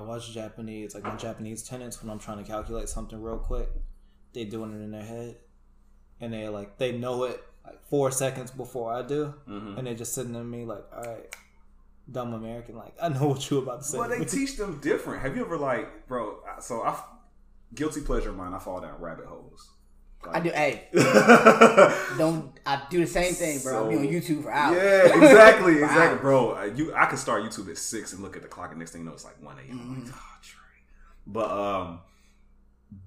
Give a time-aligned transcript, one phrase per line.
[0.00, 3.68] I watch Japanese, like my Japanese tenants when I'm trying to calculate something real quick,
[4.32, 5.36] they doing it in their head,
[6.20, 9.78] and they like they know it like four seconds before I do, Mm-hmm.
[9.78, 11.36] and they're just sitting at me like, all right,
[12.10, 13.98] dumb American, like I know what you about to say.
[13.98, 15.22] Well, they teach them different.
[15.22, 16.38] Have you ever like, bro?
[16.60, 17.00] So I,
[17.74, 18.54] guilty pleasure of mine.
[18.54, 19.68] I fall down rabbit holes.
[20.28, 20.50] I do.
[20.50, 20.88] Hey,
[22.18, 22.52] don't.
[22.66, 23.84] I do the same thing, bro.
[23.84, 24.76] I'll be on YouTube for hours.
[24.76, 26.20] Yeah, exactly, For exactly, hours.
[26.20, 26.50] bro.
[26.56, 28.90] Uh, you, I can start YouTube at six and look at the clock, and next
[28.92, 29.70] thing you know, it's like one a.m.
[29.70, 30.04] I'm Mm-hmm.
[30.06, 30.82] like, oh, Trey.
[31.26, 32.00] But um,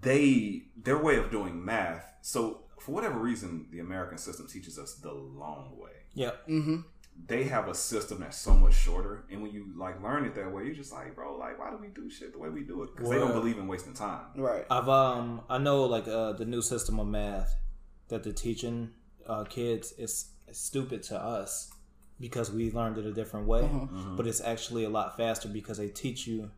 [0.01, 2.05] they their way of doing math.
[2.21, 5.91] So for whatever reason, the American system teaches us the long way.
[6.15, 6.47] Yep.
[6.47, 6.75] Mm-hmm.
[7.25, 10.51] They have a system that's so much shorter, and when you like learn it that
[10.51, 12.83] way, you're just like, bro, like, why do we do shit the way we do
[12.83, 12.89] it?
[12.93, 14.21] Because they don't believe in wasting time.
[14.35, 14.65] Right.
[14.69, 17.55] I've um I know like uh the new system of math
[18.09, 18.89] that they're teaching
[19.25, 21.71] uh kids is, is stupid to us
[22.19, 24.15] because we learned it a different way, Mm-hmm.
[24.17, 26.51] but it's actually a lot faster because they teach you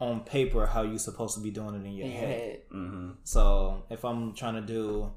[0.00, 2.28] on paper how you're supposed to be doing it in your In head.
[2.28, 2.62] head.
[2.72, 3.10] Mm-hmm.
[3.24, 5.12] So if I'm trying to do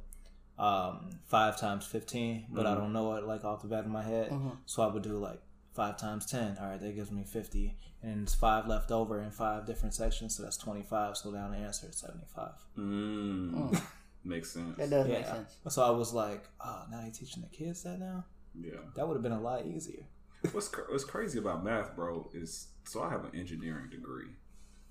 [0.60, 4.04] um five times fifteen, but I don't know it like off the back of my
[4.04, 4.34] head,
[4.66, 5.40] so I would do like
[5.74, 6.58] five times ten.
[6.60, 10.36] All right, that gives me fifty, and it's five left over in five different sections,
[10.36, 11.16] so that's twenty five.
[11.18, 12.54] So down the answer is seventy five.
[12.78, 13.54] Mm.
[13.72, 13.82] Mm.
[14.24, 14.76] Makes sense.
[14.78, 15.32] That does make Yeah.
[15.34, 15.56] sense.
[15.70, 18.26] So I was like, oh, now you're teaching the kids that now?
[18.60, 18.72] Yeah.
[18.96, 20.04] That would have been a lot easier.
[20.52, 24.32] What's cr- what's crazy about math, bro, is so I have an engineering degree.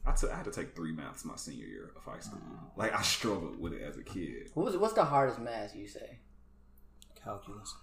[0.07, 2.41] I took I had to take three maths my senior year of high school.
[2.77, 4.51] Like I struggled with it as a kid.
[4.55, 6.19] What was, what's the hardest math you say?
[7.23, 7.75] Calculus.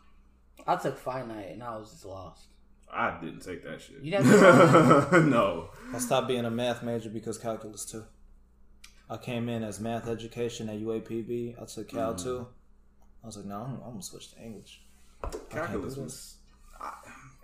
[0.65, 2.45] I took finite and I was just lost.
[2.91, 4.01] I didn't take that shit.
[4.03, 4.29] You didn't
[5.11, 5.69] take no.
[5.93, 8.05] I stopped being a math major because calculus too.
[9.09, 11.61] I came in as math education at UAPB.
[11.61, 12.23] I took Cal Mm.
[12.23, 12.47] too.
[13.23, 14.81] I was like, no, I'm, I'm gonna switch to English.
[15.49, 16.35] Calculus do was.
[16.79, 16.93] I,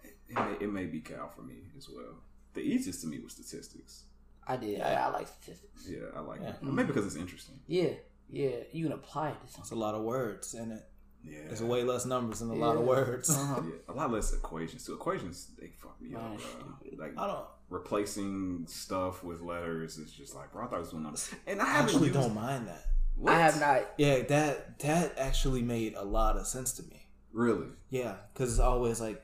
[0.03, 2.16] it, may, it may be Cal for me as well.
[2.53, 4.03] The easiest to me was statistics.
[4.50, 4.81] I did.
[4.81, 5.88] I, I like statistics.
[5.89, 6.50] Yeah, I like Yeah.
[6.50, 6.64] it.
[6.64, 7.59] Maybe because it's interesting.
[7.67, 7.92] Yeah,
[8.30, 8.58] yeah.
[8.73, 10.84] You can apply it to It's a lot of words in it.
[11.24, 11.40] Yeah.
[11.47, 13.29] There's way less numbers and a lot of words.
[13.29, 13.62] Uh-huh.
[13.66, 14.94] yeah, a lot less equations too.
[14.94, 16.75] Equations they fuck me up, bro.
[16.97, 20.66] Like I don't replacing stuff with letters is just like, bro.
[20.66, 22.85] I thought I was doing numbers, and I I actually used, don't mind that.
[23.16, 23.34] What?
[23.34, 23.81] I have not.
[23.97, 27.07] Yeah, that that actually made a lot of sense to me.
[27.34, 27.68] really.
[27.90, 29.22] Yeah, because it's always like,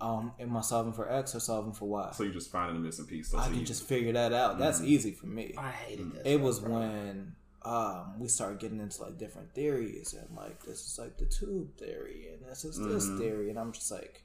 [0.00, 2.10] um, am I solving for X or solving for Y?
[2.14, 3.30] So you're just finding a missing piece.
[3.30, 4.58] So I so can you- just figure that out.
[4.58, 4.86] That's Mhm.
[4.86, 5.54] easy for me.
[5.56, 6.22] I hated this.
[6.24, 10.98] It was when um, we started getting into like different theories and like this is
[10.98, 13.16] like the tube theory and this is this Mhm.
[13.18, 14.22] theory and I'm just like,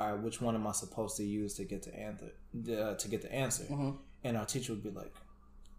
[0.00, 2.30] all right, which one am I supposed to use to get the answer?
[2.56, 3.98] Uh, to get the answer, Mhm.
[4.24, 5.12] and our teacher would be like,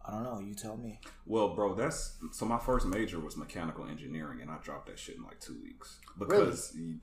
[0.06, 1.00] I don't know, you tell me.
[1.26, 2.46] Well, bro, that's so.
[2.46, 5.98] My first major was mechanical engineering, and I dropped that shit in like two weeks
[6.18, 7.00] because you-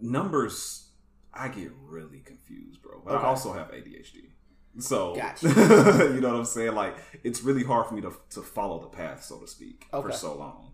[0.00, 0.88] numbers.
[1.32, 3.02] I get really confused, bro.
[3.04, 3.24] But Okay.
[3.24, 4.30] I also have ADHD,
[4.78, 5.48] so Gotcha.
[6.14, 6.74] you know what I'm saying.
[6.74, 10.10] Like, it's really hard for me to to follow the path, so to speak, for
[10.12, 10.72] so long.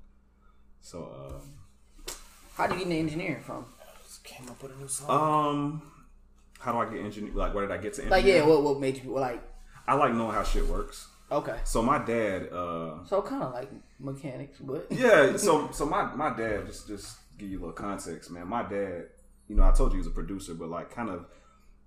[0.81, 0.99] So,
[1.41, 2.15] um,
[2.55, 3.67] How do you get into engineering from?
[4.05, 5.11] Just came up with a new song.
[5.11, 5.93] um,
[6.61, 7.33] how do I get engineer?
[7.35, 8.03] Like, where did I get to?
[8.03, 8.25] Engineering?
[8.25, 9.43] Like, yeah, what what made you like?
[9.87, 11.09] I like knowing how shit works.
[11.31, 16.05] Okay, So my dad, uh, so kind of like mechanics, but yeah so so my
[16.15, 19.07] my dad just just give you a little context man my dad
[19.49, 21.27] you know i told you he was a producer but like kind of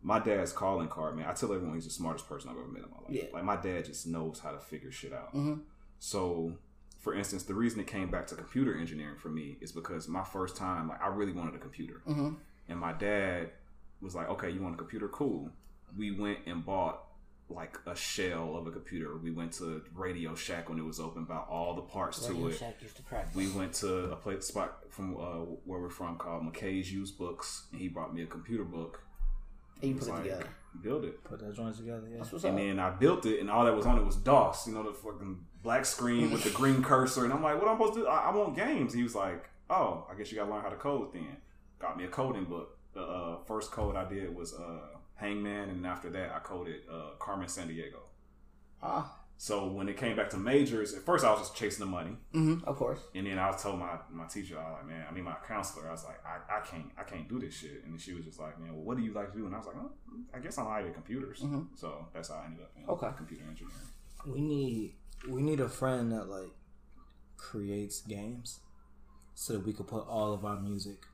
[0.02, 2.84] my dad's calling card man i tell everyone he's the smartest person i've ever met
[2.84, 3.24] in my life Yeah.
[3.34, 5.62] like my dad just knows how to figure shit out Mhm.
[6.00, 6.54] so
[7.00, 10.24] for instance the reason it came back to computer engineering for me is because my
[10.24, 12.36] first time like i really wanted a computer Mhm.
[12.68, 13.52] and my dad
[14.02, 15.50] was like okay you want a computer cool
[15.98, 17.05] we went and bought
[17.48, 21.26] like a shell of a computer we went to radio shack when it was open
[21.26, 23.36] bought all the parts to Radio it Shack used to practice.
[23.36, 27.68] we went to a place spot from uh, where we're from called McKay's Used Books,
[27.72, 29.04] and he brought me a computer book.
[29.82, 30.48] and you It was put it together.
[30.82, 31.24] Build it.
[31.24, 32.08] Put that joint together.
[32.10, 32.18] Yeah.
[32.18, 32.60] That's what's And up.
[32.66, 34.94] then I built it, and all that was on it was DOS, you know, the
[34.94, 37.26] fucking black screen with the green cursor.
[37.26, 38.08] And I'm like, what am I supposed to do?
[38.08, 38.94] I, I want games.
[38.94, 41.38] He was like, oh, I guess you got to learn how to code then.
[41.80, 42.78] Got me a coding book.
[42.94, 47.12] The uh, first code I did was uh, Hangman, and after that, I coded uh,
[47.20, 48.00] Carmen Sandiego.
[48.84, 51.92] Ah, So when it came back to majors, at first I was just chasing the
[51.92, 52.16] money.
[52.34, 53.00] hmm of course.
[53.16, 55.36] And then I was told my, my teacher, I was like, man, I mean my
[55.48, 57.84] counselor, I was like, I, I can't I can't do this shit.
[57.86, 59.46] And she was just like, man, well, what do you like to do?
[59.46, 59.92] And I was like, oh,
[60.34, 61.40] I guess I'm high at computers.
[61.42, 61.68] Mhm.
[61.76, 63.10] So that's how I ended up in Okay.
[63.18, 63.90] computer engineering.
[64.28, 64.96] We need
[65.30, 66.52] we need a friend that like
[67.38, 68.60] creates games
[69.34, 71.06] so that we could put all of our music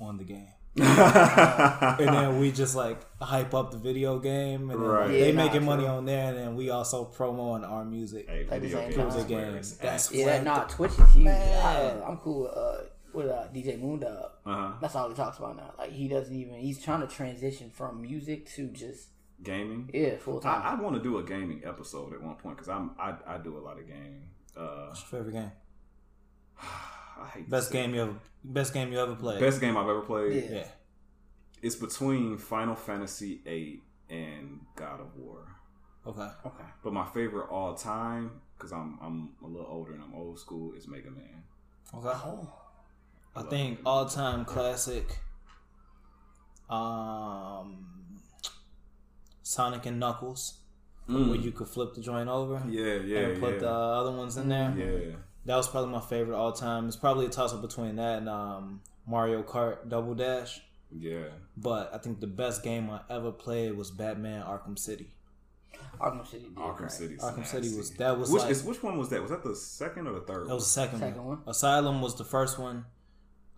[0.00, 0.48] on the game.
[0.76, 5.00] And then we just like hype up the video game and then Right.
[5.02, 5.92] like, they Yeah, nah, making money true.
[5.92, 8.28] on there and then we also promoing our music.
[8.28, 9.08] hey, Like video same games, time.
[9.08, 9.54] is The where game.
[9.56, 9.80] it's at.
[9.82, 11.24] That's Yeah, Well, nah, Twitch is huge.
[11.24, 11.58] Man.
[11.64, 12.76] I, uh, I'm cool with, uh,
[13.12, 14.30] with uh, DJ Moondog.
[14.44, 14.72] uh-huh.
[14.80, 15.72] That's all he talks about now.
[15.78, 16.54] Like he doesn't even.
[16.56, 19.08] He's trying to transition from music to just
[19.42, 19.88] gaming.
[19.94, 20.62] Yeah, full I, time.
[20.64, 23.56] I want to do a gaming episode at one point because I'm I, I do
[23.56, 24.28] a lot of gaming.
[24.56, 25.52] Uh, What's your favorite game?
[27.20, 29.40] I hate Best game you ever best game you ever played.
[29.40, 30.34] Best game I've ever played.
[30.44, 30.56] Yeah.
[30.58, 30.68] Yeah.
[31.62, 33.80] It's between Final Fantasy VIII
[34.10, 35.46] and God of War.
[36.06, 36.28] Okay.
[36.44, 36.64] okay.
[36.82, 40.74] But my favorite all time, because I'm I'm a little older and I'm old school,
[40.74, 41.42] is Mega Man.
[41.94, 42.08] Okay.
[42.08, 42.52] Oh.
[43.36, 45.18] I think all time classic.
[46.68, 47.86] Um,
[49.42, 50.60] Sonic and Knuckles,
[51.06, 52.72] where you could flip the joint over Mm.
[52.72, 53.60] Yeah, yeah, and put yeah.
[53.60, 54.74] the other ones in there.
[54.76, 55.16] yeah.
[55.46, 56.86] That was probably my favorite all time.
[56.86, 60.60] It's probably a toss up between that and um, Mario Kart Double Dash.
[60.96, 61.26] Yeah.
[61.56, 65.10] But I think the best game I ever played was Batman Arkham City.
[66.00, 66.44] Arkham City.
[66.44, 66.92] Did Arkham right.
[66.92, 67.16] City.
[67.16, 69.20] Arkham City was that was which like is which one was that?
[69.20, 70.48] Was that the second or the third?
[70.48, 71.26] that was the second, Second one.
[71.38, 71.42] one.
[71.46, 72.84] Asylum was the first one.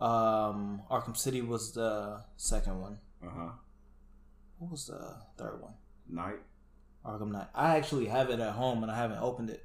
[0.01, 2.99] Um, Arkham City was the second one.
[3.25, 3.49] Uh huh.
[4.59, 5.73] What was the third one?
[6.09, 6.41] Night.
[7.05, 7.49] Arkham Knight.
[7.55, 9.65] I actually have it at home and I haven't opened it.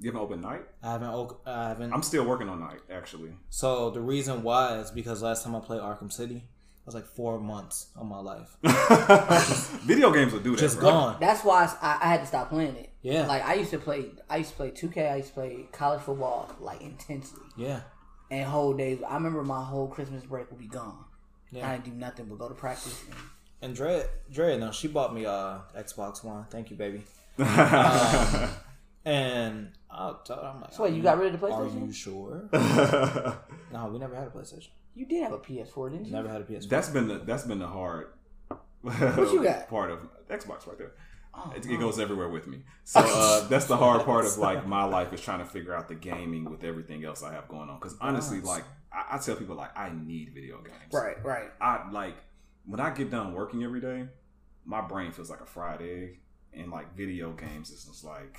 [0.00, 0.62] You haven't opened Night?
[0.82, 1.08] I haven't.
[1.08, 1.92] o- I haven't.
[1.92, 3.32] I'm still working on Night, actually.
[3.50, 7.04] so the reason why is because last time I played Arkham City, it was like
[7.06, 8.56] four months of my life
[9.84, 10.60] Video games will do that.
[10.60, 10.90] just bro.
[10.90, 11.16] gone.
[11.20, 12.90] That's why I, I had to stop playing it.
[13.02, 13.26] Yeah.
[13.26, 14.06] Like I used to play.
[14.30, 15.12] I used to play 2K.
[15.12, 17.42] I used to play college football like intensely.
[17.56, 17.80] Yeah,
[18.30, 19.00] And whole days.
[19.06, 21.04] I remember my whole Christmas break would be gone.
[21.50, 21.68] Yeah.
[21.68, 23.02] I didn't do nothing but go to practice.
[23.06, 23.16] And,
[23.62, 26.44] and Dre, Dre, no, she bought me uh Xbox One.
[26.50, 27.02] Thank you, baby.
[29.08, 31.82] And I told her, I'm like, So wait, you got rid of the PlayStation?
[31.82, 32.48] Are you sure?
[33.72, 34.68] no, we never had a PlayStation.
[34.94, 36.12] You did have a PS4, didn't you?
[36.12, 36.68] Never had a PS4.
[36.68, 38.08] that's been the that's been the hard
[38.82, 39.68] What you got?
[39.70, 40.92] part of Xbox right there.
[41.34, 42.58] Oh, It, it goes everywhere with me.
[42.84, 45.88] So uh, that's the hard part of like my life is trying to figure out
[45.88, 47.78] the gaming with everything else I have going on.
[47.78, 50.92] Because honestly, like I, I tell people, like I need video games.
[50.92, 51.48] Right, right.
[51.62, 52.16] I like
[52.66, 54.04] when I get done working every day,
[54.66, 56.18] my brain feels like a fried egg,
[56.52, 58.38] and like video games is just like,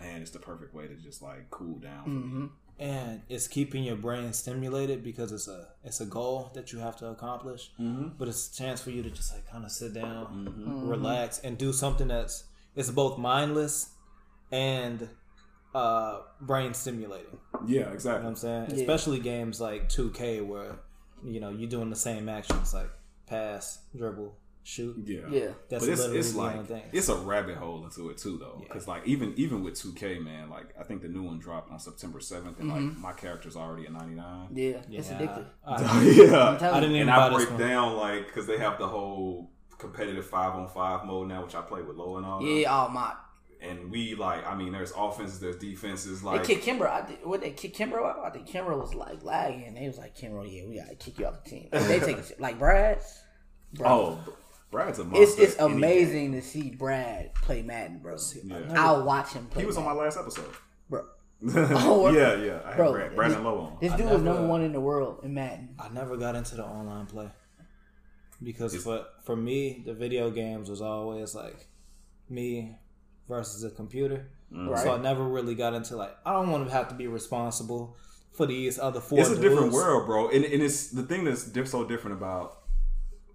[0.00, 2.04] man, it's the perfect way to just like cool down.
[2.08, 2.46] Mm-hmm.
[2.78, 6.96] and it's keeping your brain stimulated because it's a it's a goal that you have
[6.96, 7.70] to accomplish.
[7.80, 8.08] Mm-hmm.
[8.18, 10.88] But it's a chance for you to just like kind of sit down, Mm-hmm.
[10.88, 12.44] relax, and do something that's
[12.76, 13.90] it's both mindless
[14.52, 15.08] and
[15.74, 17.38] uh, brain stimulating.
[17.66, 18.22] Yeah, You know exactly.
[18.24, 18.66] what I'm saying?
[18.70, 18.76] Yeah.
[18.76, 20.76] Especially games like 2K where
[21.24, 22.90] you know you're doing the same actions like
[23.26, 24.96] pass, dribble, shoot.
[25.04, 25.48] Yeah, Yeah.
[25.68, 28.58] That's but it's, it's like only it's a rabbit hole into it too, though.
[28.60, 28.68] Yeah.
[28.68, 31.78] Because like even even with 2K, man, like I think the new one dropped on
[31.78, 33.00] September 7th, and like mm-hmm.
[33.00, 34.48] my character's already at 99.
[34.52, 35.46] Yeah, it's Yeah, addictive.
[35.66, 36.02] I,
[36.32, 38.78] yeah, I'm telling I didn't even and I this break down like because they have
[38.78, 42.42] the whole competitive five on five mode now, which I play with Low and all.
[42.42, 43.14] Yeah, oh my.
[43.60, 46.20] and we like I mean, there's offenses, there's defenses.
[46.20, 46.86] They Like kicked Kimber.
[46.86, 48.20] I did, what they kick Kimber out?
[48.24, 49.74] I think Kimber was like lagging.
[49.74, 51.68] They was like, Kimber, yeah, we gotta kick you off the team.
[51.72, 53.00] Like, they take it like Brad.
[53.72, 54.18] Bro, oh,
[54.70, 55.22] Brad's a monster.
[55.22, 55.76] it's it's any game.
[55.78, 58.16] amazing to see Brad play Madden, bro.
[58.44, 58.58] Yeah.
[58.76, 59.62] I'll watch him play.
[59.62, 60.44] He was on my last episode.
[60.88, 61.04] bro.
[61.42, 62.60] Oh, yeah, yeah.
[62.64, 63.78] I had Bro, Brad, Brandon Lowe on.
[63.80, 65.70] This I dude was number one in the world in Madden.
[65.78, 67.30] I never got into the online play
[68.42, 71.66] because for for me the video games was always like
[72.28, 72.78] me
[73.28, 74.28] versus a computer.
[74.52, 74.68] Mm.
[74.68, 74.82] Right.
[74.82, 77.96] So I never really got into like I don't want to have to be responsible
[78.32, 79.20] for these other four.
[79.20, 80.28] It's a different world, bro.
[80.28, 82.59] And, and it's the thing that's so different about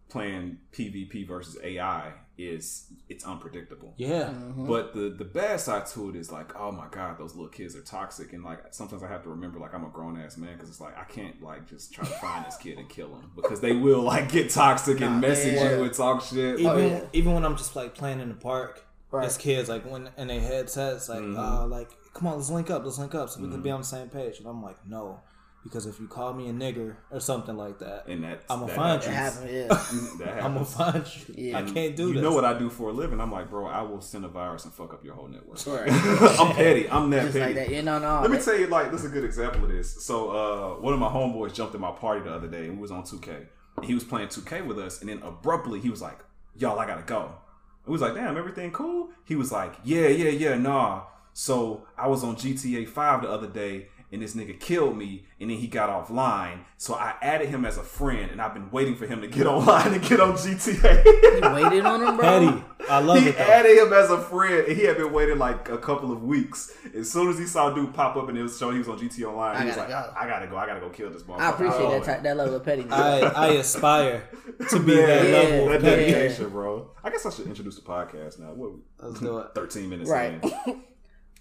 [0.09, 3.93] playing PvP versus AI is it's unpredictable.
[3.97, 7.47] Yeah, But the the bad side to it is like, oh my god, those little
[7.49, 10.37] kids are toxic, and like sometimes I have to remember like I'm a grown ass
[10.37, 13.15] man because it's like I can't like just try to find this kid and kill
[13.15, 15.77] him because they will like get toxic and message yeah.
[15.77, 16.59] you and talk shit.
[16.59, 17.01] even Oh, yeah.
[17.13, 19.25] even when I'm just like playing in the park, Right.
[19.25, 21.39] as kids like when in their headsets like Mm-hmm.
[21.39, 23.79] uh like come on let's link up let's link up so we can be on
[23.81, 25.21] the same page and I'm like no
[25.65, 28.75] because if you call me a nigger or something like that And that I'ma that
[28.75, 29.11] find It you.
[29.13, 29.67] happened, yeah.
[30.19, 31.49] That I'm gonna find you.
[31.49, 31.57] Yeah.
[31.57, 32.07] I can't do that.
[32.09, 32.21] you this.
[32.23, 33.19] know what I do for a living?
[33.19, 35.65] I'm like, bro, I will send a virus and fuck up your whole network.
[35.65, 35.89] Right.
[36.39, 36.87] I'm petty.
[36.89, 37.45] I'm that Just petty.
[37.55, 37.69] like that.
[37.73, 38.21] Yeah, no, no.
[38.21, 40.05] Let me tell you, like, this is a good example of this.
[40.05, 42.81] So, uh, one of my homeboys jumped in my party the other day, and we
[42.83, 43.47] was on 2K.
[43.77, 46.19] And he was playing 2K with us, and then abruptly he was like,
[46.55, 50.07] "Y'all, I gotta go." And we was like, "Damn, everything cool?" He was like, "Yeah,
[50.07, 51.03] yeah, yeah, nah."
[51.33, 55.49] So I was on GTA 5 the other day, and this nigga killed me, and
[55.51, 56.61] then he got offline.
[56.77, 59.45] So I added him as a friend, and I've been waiting for him to get
[59.55, 61.03] online and get on GTA.
[61.05, 62.25] You waited on him, bro.
[62.25, 62.63] Petty.
[62.89, 65.37] I love he it He added him as a friend, and he had been waiting
[65.37, 66.71] like a couple of weeks.
[66.95, 68.97] As soon as he saw dude pop up and it was showing he was on
[68.99, 70.17] GTA Online, I he was like, gotta go.
[70.19, 72.37] "I gotta go, I gotta go kill this motherfucker." I appreciate Oh, that type, that
[72.37, 72.93] level of pettiness.
[72.93, 74.29] I I aspire
[74.69, 76.11] to be man, that Yeah, level that of petty.
[76.11, 76.91] dedication, bro.
[77.03, 78.53] I guess I should introduce the podcast now.
[78.53, 78.71] What?
[78.99, 79.47] Let's do it.
[79.55, 80.43] Thirteen minutes Right.
[80.67, 80.81] in.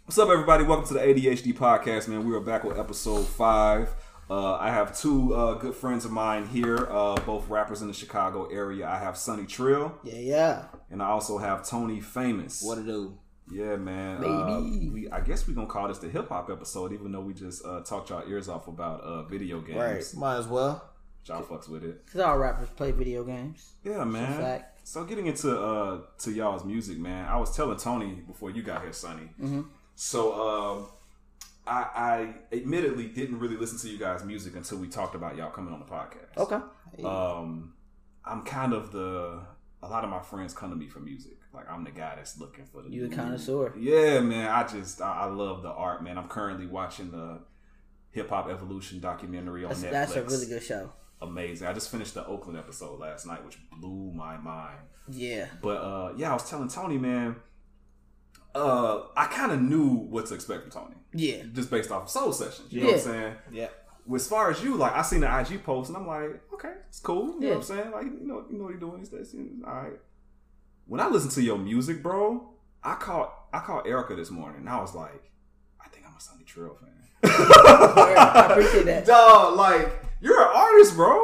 [0.04, 0.64] What's up, everybody?
[0.64, 2.28] Welcome to the ADHD podcast, man.
[2.28, 3.88] We are back with episode five.
[4.28, 7.94] Uh, I have two uh, good friends of mine here, uh, both rappers in the
[7.94, 8.86] Chicago area.
[8.86, 10.64] I have Sonny Trill, Yeah, yeah.
[10.90, 12.62] and I also have Tony Famous.
[12.62, 13.18] What to do?
[13.50, 14.20] Yeah, man.
[14.20, 14.32] Baby.
[14.32, 14.60] Uh,
[14.92, 17.64] we I guess we're gonna call this the hip hop episode, even though we just
[17.64, 19.78] uh, talked y'all ears off about uh, video games.
[19.78, 20.04] Right.
[20.20, 20.90] Might as well.
[21.26, 22.04] Y'all fucks with it.
[22.04, 23.72] Because all rappers play video games.
[23.82, 24.38] Yeah, man.
[24.38, 24.86] fact.
[24.86, 27.26] So getting into uh to y'all's music, man.
[27.26, 29.30] I was telling Tony before you got here, Sonny.
[29.40, 29.62] Mm-hmm.
[29.94, 30.86] So um,
[31.66, 35.50] I, I admittedly didn't really listen to you guys' music until we talked about y'all
[35.50, 36.36] coming on the podcast.
[36.36, 37.04] Okay.
[37.04, 37.74] Um,
[38.24, 39.40] I'm kind of the.
[39.82, 41.36] A lot of my friends come to me for music.
[41.52, 42.90] Like I'm the guy that's looking for the.
[42.90, 43.74] You a connoisseur.
[43.78, 44.50] Yeah, man.
[44.50, 46.16] I just I, I love the art, man.
[46.16, 47.40] I'm currently watching the
[48.12, 49.90] Hip Hop Evolution documentary on That's, Netflix.
[49.90, 50.92] that's a really good show.
[51.20, 51.66] Amazing.
[51.66, 54.78] I just finished the Oakland episode last night, which blew my mind.
[55.08, 55.46] Yeah.
[55.60, 57.36] But uh, yeah, I was telling Tony, man.
[58.54, 61.42] Uh, I kind of knew what to expect from Tony, Yeah.
[61.52, 62.72] just based off of Soul Sessions.
[62.72, 63.34] You know what I'm saying?
[63.52, 63.68] Yeah.
[64.14, 67.00] As far as you, like, I seen the IG post, and I'm like, okay, it's
[67.00, 67.34] cool.
[67.34, 67.48] You know Yeah.
[67.50, 67.90] what I'm saying?
[67.90, 68.98] Like, you know, you know what you're doing.
[68.98, 69.34] He's this,
[69.66, 69.98] all right.
[70.86, 72.50] When I listen to your music, bro,
[72.82, 75.30] I called I called Erica this morning, and I was like,
[75.84, 76.90] I think I'm a Sonny Trill fan.
[77.24, 79.06] I appreciate that.
[79.06, 81.16] Dog, like, you're an artist, bro.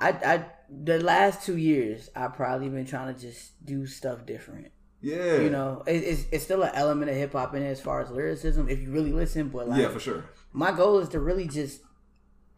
[0.00, 4.68] I, I the last two years I've probably been trying to just do stuff different.
[5.00, 5.38] Yeah.
[5.40, 8.00] You know, it, it's it's still an element of hip hop in it as far
[8.00, 9.48] as lyricism if you really listen.
[9.48, 10.24] But like, yeah, for sure.
[10.52, 11.82] my goal is to really just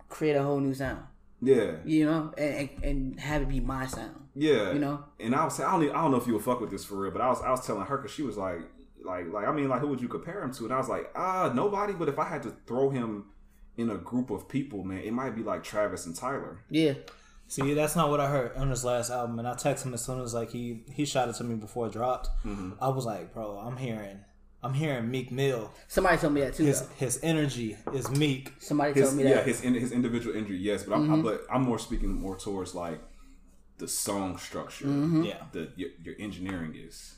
[0.08, 1.02] create a whole new sound.
[1.42, 1.76] Yeah.
[1.84, 4.16] You know, and and, and have it be my sound.
[4.34, 5.04] Yeah, You know?
[5.18, 6.84] and I was I don't even, I don't know if you would fuck with this
[6.84, 8.60] for real, but I was I was telling her because she was like
[9.04, 10.64] like like I mean like who would you compare him to?
[10.64, 13.26] And I was like ah nobody, but if I had to throw him
[13.76, 16.60] in a group of people, man, it might be like Travis and Tyler.
[16.70, 16.94] Yeah,
[17.50, 20.04] See, that's not what I heard on his last album, and I texted him as
[20.04, 22.28] soon as like he he shot it to me before it dropped.
[22.44, 22.74] Mm-hmm.
[22.80, 24.20] I was like, bro, I'm hearing,
[24.62, 25.72] I'm hearing Meek Mill.
[25.88, 26.64] somebody told me that too.
[26.64, 28.52] His his energy is Meek.
[28.60, 29.46] Somebody His told me yeah that.
[29.46, 31.54] his his individual injury yes, but I'm I, but mm-hmm.
[31.56, 33.00] I'm more speaking more towards like
[33.78, 34.84] the song structure.
[34.86, 35.24] Mm-hmm.
[35.24, 37.16] Yeah, The your, your engineering is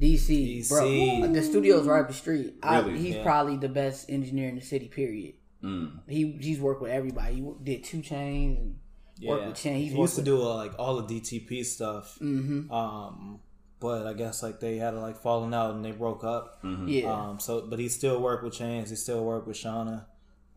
[0.00, 0.68] DC, DC.
[0.70, 1.32] bro.
[1.32, 2.54] The studio's right up the street.
[2.62, 2.98] I, Really?
[2.98, 3.22] he's Yeah.
[3.22, 4.88] probably the best engineer in the city.
[4.88, 5.34] Period.
[5.62, 7.34] mm, He he's worked with everybody.
[7.34, 8.76] He did 2 Chainz and
[9.18, 9.30] yeah.
[9.30, 9.76] worked with Chain.
[9.80, 12.18] He's he used to worked do uh, like all the DTP stuff.
[12.20, 12.70] Mm-hmm.
[12.72, 13.40] Um,
[13.80, 16.58] but I guess like they had like fallen out and they broke up.
[16.86, 18.90] Yeah, Um, so but he still worked with Chainz.
[18.90, 20.04] He still worked with Shawnna.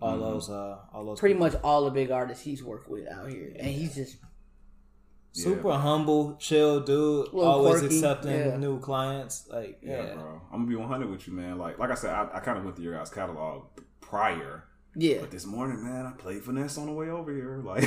[0.01, 0.21] All Mm-hmm.
[0.21, 1.19] those, uh, all those.
[1.19, 4.17] pretty much all the big artists he's worked with out here, and he's just
[5.33, 7.27] super humble, chill dude.
[7.29, 8.57] Always quirky, accepting yeah.
[8.57, 9.47] new clients.
[9.47, 10.41] Like yeah, yeah, bro.
[10.51, 11.57] I'm gonna be 100 with you, man.
[11.59, 13.65] Like like I said, I, I kind of went through your guys' catalog
[14.01, 14.63] prior.
[14.95, 15.19] Yeah.
[15.21, 17.61] But this morning, man, I played finesse on the way over here.
[17.63, 17.83] Like,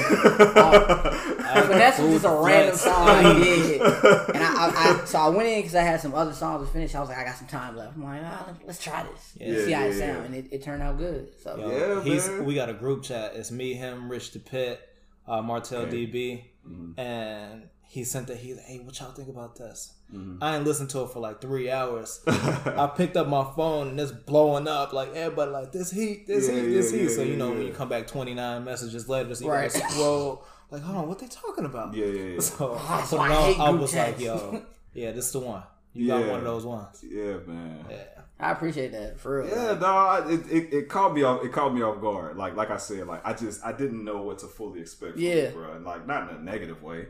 [0.55, 5.29] But that's Food just a random song I did, and I, I, I so I
[5.29, 6.95] went in because I had some other songs to finish.
[6.95, 7.97] I was like, I got some time left.
[7.97, 9.65] I'm like, ah, let's, let's try this, Yeah.
[9.65, 11.29] see how it Yeah, yeah, sound, and it, it turned out good.
[11.43, 12.45] So Yo, Yeah, he's man.
[12.45, 13.33] we got a group chat.
[13.35, 14.81] It's me, him, Rich the Pit,
[15.27, 16.07] uh, Martel Okay.
[16.07, 16.99] DB, Mhm.
[16.99, 18.39] and he sent that.
[18.39, 19.95] He's like, hey, what y'all think about this?
[20.13, 20.39] Mhm.
[20.43, 22.21] I ain't listened to it for like three hours.
[22.27, 26.49] I picked up my phone and it's blowing up like everybody like this heat, this
[26.49, 27.05] Yeah, heat, this yeah, heat.
[27.11, 29.51] yeah, so you know yeah, when you come back twenty nine messages later, so you
[29.51, 29.73] Right.
[29.73, 31.95] gotta scroll like, hold on, what they talking about?
[31.95, 32.41] yeah, yeah, yeah.
[32.41, 33.67] So I That's put why it I hate on.
[33.67, 35.63] I group was like, yo, yeah, this is the one.
[35.93, 37.05] You got one of those ones.
[37.09, 37.85] yeah, man.
[37.89, 37.97] Yeah.
[38.41, 39.49] I appreciate that for real.
[39.49, 40.29] Yeah, dog.
[40.33, 41.45] It, it, it caught me off.
[41.45, 42.37] It caught me off guard.
[42.37, 45.13] Like like I said, like I just I didn't know what to fully expect.
[45.13, 45.35] From Yeah.
[45.35, 45.73] you, bro.
[45.75, 47.07] And like not in a negative way.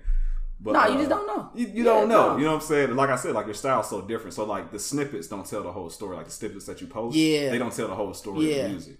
[0.64, 1.50] But No, you uh, just don't know.
[1.54, 2.32] You, you Yeah, don't know.
[2.32, 2.36] no.
[2.38, 2.96] You know what I'm saying?
[2.96, 4.32] Like I said, like your style's so different.
[4.34, 6.16] So like the snippets don't tell the whole story.
[6.16, 7.50] Like the snippets that you post, Yeah.
[7.50, 8.96] they don't tell the whole story of the music.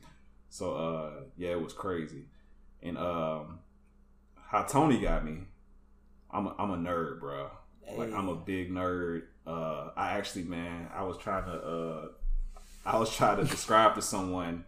[0.50, 2.26] So uh, yeah, it was crazy.
[2.82, 3.60] And um,
[4.50, 5.38] how Tony got me,
[6.30, 7.50] I'm a, I'm a nerd, bro.
[7.96, 9.22] Like I'm a big nerd.
[9.46, 12.08] Uh, I actually, man, I was trying to, uh,
[12.84, 14.64] I was trying to describe to someone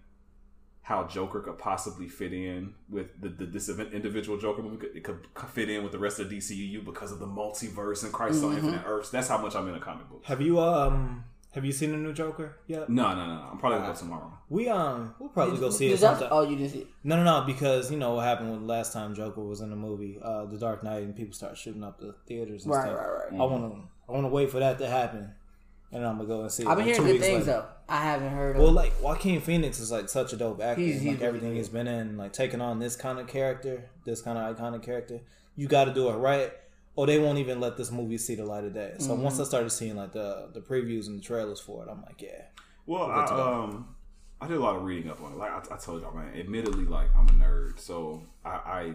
[0.87, 4.77] how Joker could possibly fit in with the, the this event, individual Joker movie.
[4.77, 5.19] Could, it could
[5.51, 8.55] fit in with the rest of the DCU because of the multiverse and Crisis on
[8.55, 9.11] Infinite Earths.
[9.11, 10.23] That's how much I'm in a comic book.
[10.27, 11.25] Have you um
[11.55, 12.89] have you seen the new Joker yet?
[12.89, 13.49] No, no, no.
[13.51, 14.33] I'm probably gonna go tomorrow.
[14.49, 16.29] We um we'll probably go see Did it y'all- sometime.
[16.31, 16.87] Oh, you didn't see it.
[17.03, 19.77] No, no, no, because you know what happened when last time Joker was in the
[19.77, 22.97] movie, uh, The Dark Knight, and people start shooting up the theaters and Right, stuff.
[22.97, 23.41] right, right.
[23.41, 25.33] I want to, I want to wait for that to happen,
[25.93, 26.63] and I'm gonna go and see.
[26.65, 27.61] it, I've been like hearing good things later.
[27.61, 27.67] though.
[27.89, 28.63] I haven't heard of.
[28.63, 30.81] Well, like Joaquin Phoenix is like such a dope actor.
[30.83, 33.89] He's- he's like everything really he's been in, like taking on this kind of character,
[34.05, 35.21] this kind of iconic character.
[35.55, 36.53] You got to do it right,
[36.97, 38.95] or they won't even let this movie see the light of day.
[38.99, 39.23] So Mm-hmm.
[39.23, 42.21] once I started seeing like the the previews and the trailers for it, I'm like,
[42.21, 42.43] yeah,
[42.87, 43.95] Well, I, um,
[44.41, 45.39] I did a lot of reading up on it.
[45.39, 46.35] Like I, I told y'all, man.
[46.39, 48.95] Admittedly, like I'm a nerd, so I, I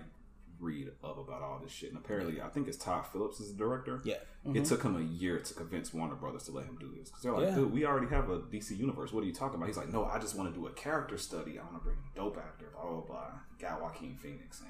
[0.61, 1.89] read up about all this shit.
[1.89, 3.99] And apparently, I think it's Todd Phillips is the director.
[4.05, 4.15] Yeah.
[4.53, 7.23] It took him a year to convince Warner Brothers to let him do this because
[7.23, 7.55] they're like, Yeah.
[7.55, 9.11] dude, we already have a DC universe.
[9.11, 9.67] What are you talking about?
[9.67, 11.59] He's like, no, I just want to do a character study.
[11.59, 12.65] I want to bring a dope actor.
[12.73, 13.25] Blah blah blah.
[13.59, 14.69] Got Joaquin Phoenix and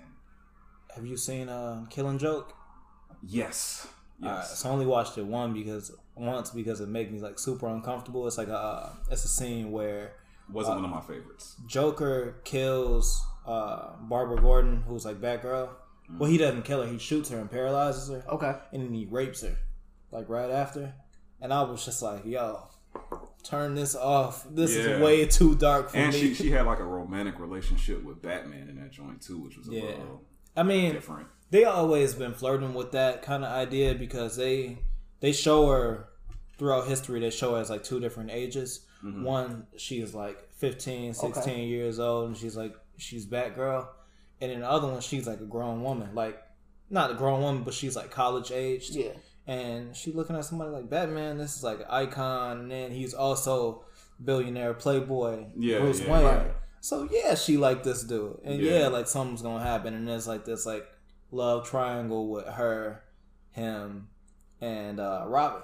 [0.96, 2.54] Have you seen uh, Killing Joke?
[3.24, 3.88] yes,
[4.24, 7.40] Alright, yes, so I only watched it one because once because it made me like
[7.40, 8.28] super uncomfortable.
[8.28, 10.14] It's like a uh, it's a scene where
[10.52, 11.56] wasn't one of my favorites.
[11.66, 15.70] Joker kills uh, Barbara Gordon, who's like Batgirl.
[16.18, 16.88] Well, he doesn't kill her.
[16.92, 18.54] He shoots her and paralyzes her, Okay.
[18.74, 19.56] and then he rapes her,
[20.12, 20.94] like right after.
[21.40, 22.68] And I was just like, "Yo,
[23.44, 24.46] turn this off.
[24.50, 24.82] This Yeah.
[24.98, 28.22] is way too dark for And me." she she had like a romantic relationship with
[28.22, 29.82] Batman in that joint too, which was a Yeah.
[29.84, 30.22] little
[30.56, 31.28] I mean, different.
[31.50, 34.80] they always been flirting with that kind of idea because they
[35.22, 36.10] they show her
[36.58, 41.14] throughout history they show her as like two different ages one she is like 15
[41.16, 43.88] 16 years old and she's like she's batgirl
[44.40, 46.40] and then the other one she's like a grown woman like
[46.90, 49.12] not a grown woman but she's like college aged Yeah.
[49.48, 53.14] and she looking at somebody like batman this is like an icon and then he's
[53.14, 53.86] also
[54.24, 56.52] billionaire playboy Yeah, bruce yeah, wayne right.
[56.80, 58.80] so yeah, she liked this dude, and Yeah.
[58.82, 58.88] yeah.
[58.88, 60.86] like something's gonna happen, and there's like this like
[61.32, 63.04] love triangle with her,
[63.52, 64.10] him,
[64.60, 65.62] and uh Robin,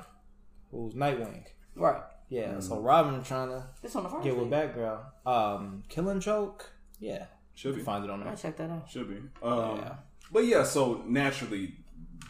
[0.71, 1.43] who's Nightwing.
[1.75, 2.01] Right.
[2.29, 2.63] Yeah, Mm.
[2.63, 4.49] so Robin trying to This on the get with.
[4.49, 4.99] Batgirl.
[5.25, 6.71] Um, Killing Joke.
[6.99, 7.25] Yeah,
[7.55, 7.83] Should you be.
[7.83, 8.27] find it on there.
[8.29, 8.41] I there.
[8.41, 8.89] check that out.
[8.89, 9.17] Should be.
[9.41, 9.93] Um, Yeah.
[10.31, 11.73] But yeah, so naturally,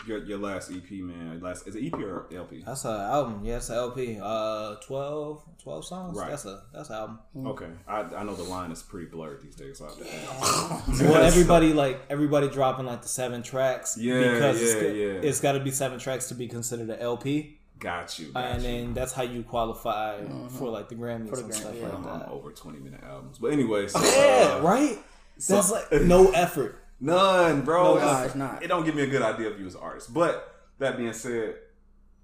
[0.05, 2.61] your, your last EP, man, last is it EP or LP?
[2.63, 3.41] That's an album.
[3.43, 4.19] Yeah, it's an LP.
[4.21, 6.15] Uh, 12, 12 songs.
[6.17, 6.29] Right.
[6.29, 7.19] That's a that's an album.
[7.47, 9.79] Okay, I, I know the line is pretty blurred these days.
[9.79, 11.01] So I have to ask.
[11.01, 13.97] well, everybody like everybody dropping like the seven tracks.
[13.97, 15.05] Yeah, because yeah, got- yeah.
[15.29, 17.59] it's got to be seven tracks to be considered an LP.
[17.79, 18.31] Got you.
[18.31, 18.67] Got and you.
[18.69, 20.23] then that's how you qualify
[20.57, 21.87] for like the Grammys the and Grammy, stuff yeah.
[21.89, 22.29] like that.
[22.29, 24.97] over twenty minute albums, but anyway, so, Yeah, uh, right.
[25.37, 26.79] so- That's like no effort.
[26.99, 27.83] None, bro.
[27.95, 28.63] No, It's- it's not.
[28.63, 30.13] It don't give me a good idea of you as an artist.
[30.13, 31.55] But that being said,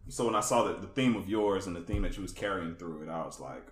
[0.09, 2.31] so when I saw the, the theme of yours and the theme that you was
[2.31, 3.65] carrying through it, I was like,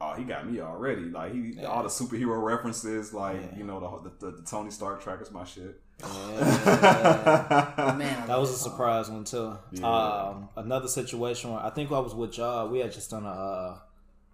[0.00, 1.02] oh, he got me already.
[1.06, 1.64] Like he, Yeah.
[1.66, 3.58] all the superhero references, like Yeah.
[3.58, 5.80] you know, the, the, the Tony Stark track is my shit.
[6.00, 7.94] Yeah.
[7.98, 9.56] Man, that was a surprise one too.
[9.72, 9.86] Yeah.
[9.86, 12.68] Um, another situation where I think I was with y'all.
[12.68, 13.78] We had just done a uh,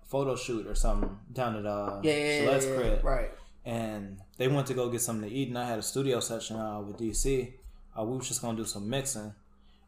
[0.07, 3.31] photo shoot or something down at uh, Yeah, yeah, yeah, Gillette's yeah, crib, Right.
[3.65, 6.57] and they went to go get something to eat, and I had a studio session
[6.57, 7.53] uh, with DC.
[7.99, 9.33] Uh, we was just gonna do some mixing,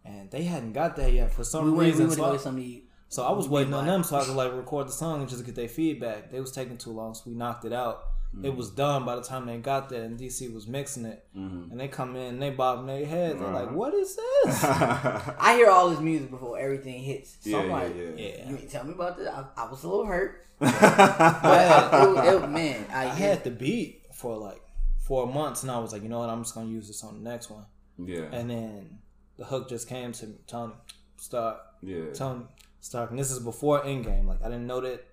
[0.05, 2.01] and they hadn't got that yet for some We went, we reason.
[2.07, 2.83] went to so go I- something to eat.
[3.09, 5.45] So I was waiting on them so I could like record the song and just
[5.47, 6.29] get their feedback.
[6.33, 8.03] They was taking too long, so we knocked it out.
[8.43, 11.25] It was done by the time they got there, and DC was mixing it.
[11.37, 11.71] Mm-hmm.
[11.71, 13.39] And they come in, and they bobbing their head.
[13.41, 13.77] They're like, Uh-huh.
[13.77, 17.39] "What is this?" I hear all this music before everything hits.
[17.41, 18.05] So yeah, I'm like, yeah.
[18.17, 19.27] yeah, you ain't tell me about this.
[19.29, 20.45] I, I was a little hurt.
[20.61, 24.61] I had, It, it, man, I, I had the beat for like
[24.99, 26.29] four months, and I was like, you know what?
[26.29, 27.65] I'm just gonna use this on the next one.
[27.99, 28.99] yeah, And then
[29.39, 30.75] the hook just came to me, Tony,
[31.17, 32.13] start, yeah.
[32.13, 32.45] Tony,
[32.81, 33.11] start.
[33.11, 34.27] And this is before Endgame.
[34.27, 35.05] Like I didn't know that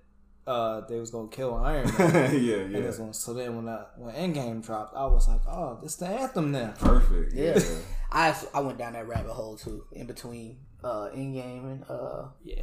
[0.45, 2.13] uh, they was gonna kill Iron Man.
[2.43, 2.79] yeah, yeah.
[2.81, 3.13] this one.
[3.13, 6.73] So then when I, when Endgame dropped, I was like, oh, this the anthem now.
[6.77, 7.33] Perfect.
[7.33, 7.57] Yeah.
[7.57, 7.77] Yeah.
[8.11, 12.55] I I went down that rabbit hole too in between uh Endgame and uh Yeah.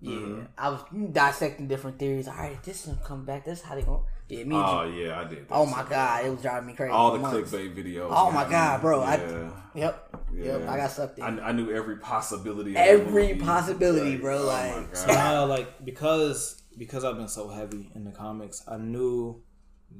[0.00, 0.10] yeah.
[0.10, 0.42] Mm-hmm.
[0.58, 0.80] I was
[1.12, 2.28] dissecting different theories.
[2.28, 3.44] All right, this is come back.
[3.44, 4.02] This is how they gonna?
[4.28, 4.56] Yeah, me.
[4.56, 5.48] Oh you- yeah, I did.
[5.48, 5.90] That oh my too.
[5.90, 6.90] god, it was driving me crazy.
[6.92, 7.50] All the months.
[7.52, 8.08] clickbait videos.
[8.10, 8.82] Oh my God, me.
[8.82, 9.50] bro, Yeah.
[9.74, 10.16] Yep.
[10.34, 10.60] Yep.
[10.62, 10.72] Yeah.
[10.72, 11.24] I got sucked in.
[11.24, 12.76] I, I knew every possibility.
[12.76, 13.40] Every movie.
[13.44, 14.96] possibility, bro, oh like- my God.
[14.96, 19.42] So now, like because because I've been so heavy in the comics, I knew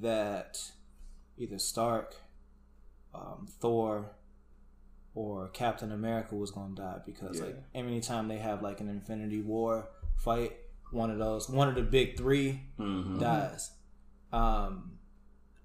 [0.01, 0.59] that
[1.39, 2.17] either Stark,
[3.15, 4.11] um, Thor,
[5.15, 7.47] or Captain America was gonna die because Yeah.
[7.47, 10.57] like any time they have like an Infinity War fight,
[10.91, 13.21] one of those, one of the big 3 Mhm.
[13.21, 13.73] dies.
[14.33, 14.99] Um,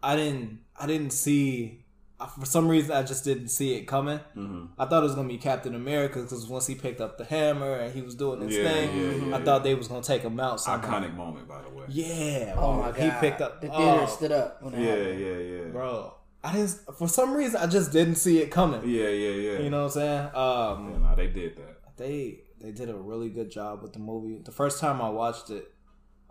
[0.04, 1.78] I didn't I didn't see.
[2.21, 4.19] I- For some reason, I just didn't see it coming.
[4.36, 4.69] Mhm.
[4.77, 7.73] I thought it was gonna be Captain America because once he picked up the hammer
[7.75, 10.21] and he was doing his Yeah, thing, yeah, yeah, I thought they was gonna take
[10.23, 10.60] him out.
[10.60, 10.99] Somehow.
[10.99, 11.86] Iconic moment, by the way.
[11.88, 12.55] Yeah.
[12.58, 13.62] oh my god, He picked up.
[13.62, 14.62] the theater oh, stood up.
[14.62, 15.19] When it Yeah, happened.
[15.21, 15.71] yeah, yeah.
[15.71, 16.13] bro.
[16.43, 16.69] I didn't.
[16.97, 18.82] For some reason, I just didn't see it coming.
[18.86, 19.60] Yeah, yeah, yeah.
[19.60, 20.25] You know what I'm saying?
[20.36, 21.95] Um, Yeah, nah, they did that.
[21.97, 24.41] they they did a really good job with the movie.
[24.43, 25.71] The first time I watched it,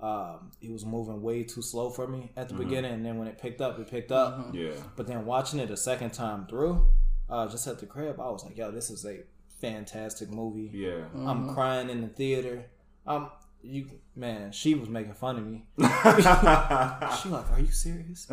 [0.01, 2.63] um, it was moving way too slow for me at the Mm-hmm.
[2.65, 4.39] beginning, and then when it picked up, it picked up.
[4.39, 4.57] Mm-hmm.
[4.57, 4.71] Yeah.
[4.97, 6.89] But then watching it a second time through,
[7.29, 9.21] uh, just at the crib, I was like, "Yo, this is a
[9.61, 11.05] fantastic movie." Yeah.
[11.27, 12.67] I'm crying in the theater.
[13.07, 13.31] Um,
[13.63, 15.67] you man, she was making fun of me.
[15.79, 18.27] She like, "Are you serious?"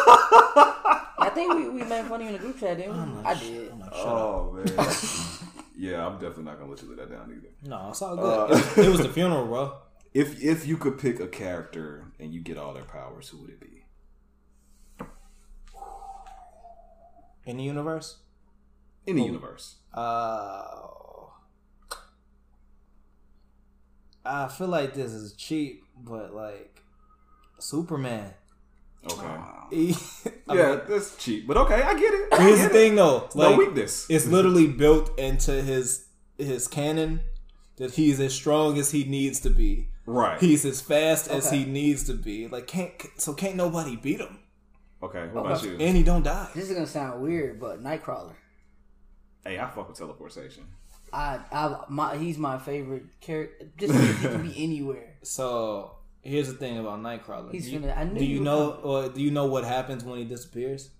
[0.00, 3.22] I think we, we made fun of you in the group chat, didn't we?
[3.24, 3.72] I did.
[3.72, 4.88] I'm like, "Shut up." oh man.
[5.76, 7.48] yeah, I'm definitely not gonna let you let that down either.
[7.68, 8.50] No, it's all good.
[8.78, 9.72] it, it was the funeral, bro.
[10.18, 13.50] If if you could pick a character and you get all their powers, who would
[13.50, 13.84] it be?
[17.46, 18.18] in the universe.
[19.06, 19.76] In the universe.
[19.94, 20.64] Uh,
[24.24, 26.82] I feel like this is cheap, but like
[27.58, 28.34] Superman.
[29.10, 29.36] Okay.
[30.50, 32.32] Yeah, mean, that's cheap, but okay, I get it.
[32.32, 32.72] I here's the get it.
[32.72, 33.28] thing though.
[33.34, 34.06] no Like, weakness.
[34.08, 36.06] it's literally built into his
[36.38, 37.20] his canon
[37.76, 39.88] that he's as strong as he needs to be.
[40.08, 40.40] Right.
[40.40, 41.58] He's as fast as Okay.
[41.58, 42.48] he needs to be.
[42.48, 44.38] Like can't so can't nobody beat him,
[45.02, 45.76] okay, what about you?
[45.78, 46.48] and he don't die.
[46.54, 48.34] This is gonna sound weird, but Nightcrawler.
[49.44, 50.64] Hey, I fuck with teleportation.
[51.10, 53.66] I, I, my, he's my favorite character.
[53.78, 55.14] Just because he can be anywhere.
[55.22, 57.50] So here's the thing about Nightcrawler.
[57.50, 59.46] He's do you, finna- I knew do you you were know or do you know
[59.46, 60.90] what happens when he disappears?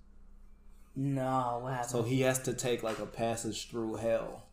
[0.96, 1.90] No, what happened?
[1.90, 4.44] So he has to take like a passage through hell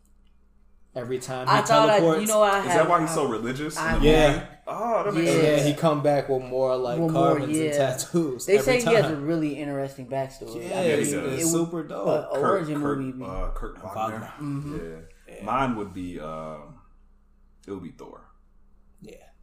[0.96, 2.20] every time he I thought I, teleports.
[2.22, 3.76] you know, I Is have, that why he's so religious?
[3.76, 4.32] I- in the Yeah.
[4.32, 4.42] movie?
[4.68, 5.32] Oh, that makes Yeah.
[5.40, 5.62] sense.
[5.62, 8.46] then he come back with more like One more, carvings and tattoos.
[8.46, 8.96] They every say time.
[8.96, 10.68] he has a really interesting backstory.
[10.68, 11.32] yeah, I it's, he does.
[11.34, 12.08] it's it would- super dope.
[12.08, 13.24] uh, Kurt, origin Kurt, movie.
[13.24, 14.32] uh, Kurt Wagner.
[14.40, 15.08] Wagner.
[15.28, 15.44] Yeah.
[15.44, 16.80] Mine would be um,
[17.66, 18.22] it would be Thor.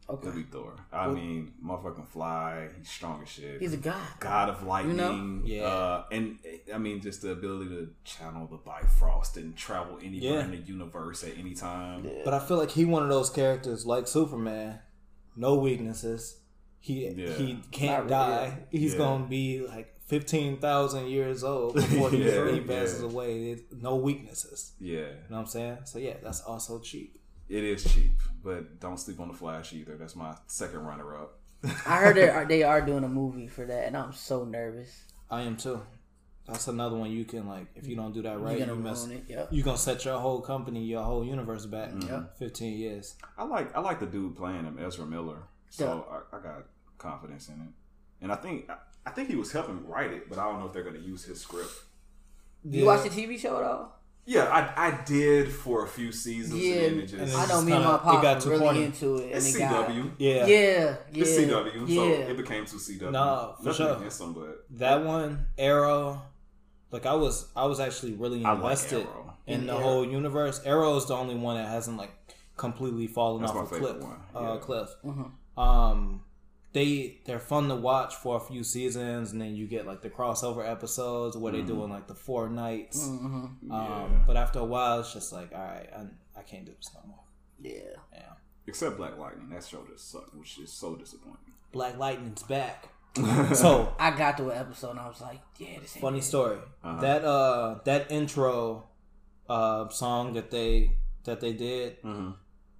[0.08, 0.74] Yeah, It would okay, be Thor.
[0.92, 2.68] I mean, motherfucking fly.
[2.78, 3.60] He's strong as shit.
[3.60, 4.00] he's a god.
[4.20, 4.96] God of lightning.
[4.96, 5.42] know?
[5.44, 5.62] Yeah.
[5.64, 6.38] Uh, and
[6.72, 10.44] I mean, just the ability to channel the Bifrost and travel anywhere Yeah.
[10.44, 12.04] in the universe at any time.
[12.04, 12.22] Yeah.
[12.24, 14.80] but I feel like he one of those characters like Superman,
[15.36, 16.38] no weaknesses.
[16.80, 17.32] He Yeah.
[17.32, 18.50] he can't Not really.
[18.50, 18.58] die.
[18.70, 18.98] He's Yeah.
[18.98, 23.08] gonna be like fifteen thousand years old before he, Yeah, he passes yeah.
[23.08, 23.50] away.
[23.52, 24.72] It's no weaknesses.
[24.78, 24.98] Yeah.
[24.98, 25.78] You know what I'm saying?
[25.86, 27.16] So yeah, that's also cheap.
[27.48, 29.96] It is cheap, but don't sleep on the Flash either.
[29.96, 31.38] That's my second runner up.
[31.86, 35.04] I heard they are, they are doing a movie for that, and I'm so nervous.
[35.30, 35.80] I am too.
[36.46, 39.06] That's another one you can like if you don't do that right, You're gonna mess.
[39.06, 39.24] it.
[39.28, 39.48] Yep.
[39.50, 41.90] You gonna set your whole company, your whole universe back.
[41.98, 42.38] Yep.
[42.38, 43.14] Fifteen years.
[43.38, 45.38] I like I like the dude playing him, Ezra Miller.
[45.70, 46.64] So I, I got
[46.98, 47.68] confidence in it,
[48.22, 48.76] and I think I,
[49.06, 51.02] I think he was helping write it, but I don't know if they're going to
[51.02, 51.72] use his script.
[52.64, 53.93] You watch the TV show at all?
[54.26, 56.58] Yeah, I, I did for a few seasons.
[56.62, 58.50] Yeah, and then it just, and I know me and my kinda- got pops too
[58.50, 58.84] really corny.
[58.84, 60.10] into it, and it's it got CW.
[60.18, 60.46] Yeah.
[60.46, 61.94] yeah, yeah, It's CW, yeah.
[61.96, 63.10] so it became too CW.
[63.12, 63.96] No, for Nothing sure.
[63.96, 66.22] against them, but That one, Arrow.
[66.90, 69.06] Like I was, I was actually really I like invested
[69.46, 69.80] in the Yeah.
[69.82, 70.60] whole universe.
[70.64, 72.12] Arrow is the only one that hasn't like
[72.56, 73.96] completely fallen That's off my a cliff.
[74.02, 74.56] one, Uh, yeah.
[74.60, 74.88] cliff.
[75.04, 75.30] Mhm.
[75.60, 76.20] Um,
[76.74, 80.10] they they're fun to watch for a few seasons, and then you get like the
[80.10, 83.08] crossover episodes where they doing like the four nights.
[83.08, 83.24] Mhm.
[83.24, 84.24] Um, Yeah.
[84.26, 87.00] but after a while, it's just like, all right, I, I can't do this no
[87.08, 87.24] more.
[87.60, 87.96] yeah.
[88.12, 88.32] Yeah.
[88.66, 91.52] except Black Lightning, that show just sucked, which is so disappointing.
[91.72, 92.88] Black Lightning's back.
[93.54, 96.24] so I got to an episode and I was like, yeah, this ain't funny it.
[96.24, 96.58] story.
[96.82, 97.00] Uh-huh.
[97.00, 98.88] That uh that intro
[99.48, 102.30] uh song that they that they did hmm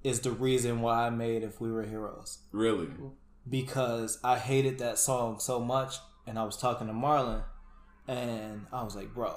[0.03, 2.39] is the reason why I made If We Were Heroes.
[2.53, 2.89] Really?
[3.49, 7.43] Because I hated that song so much and I was talking to Marlon
[8.09, 9.35] and I was like, bro,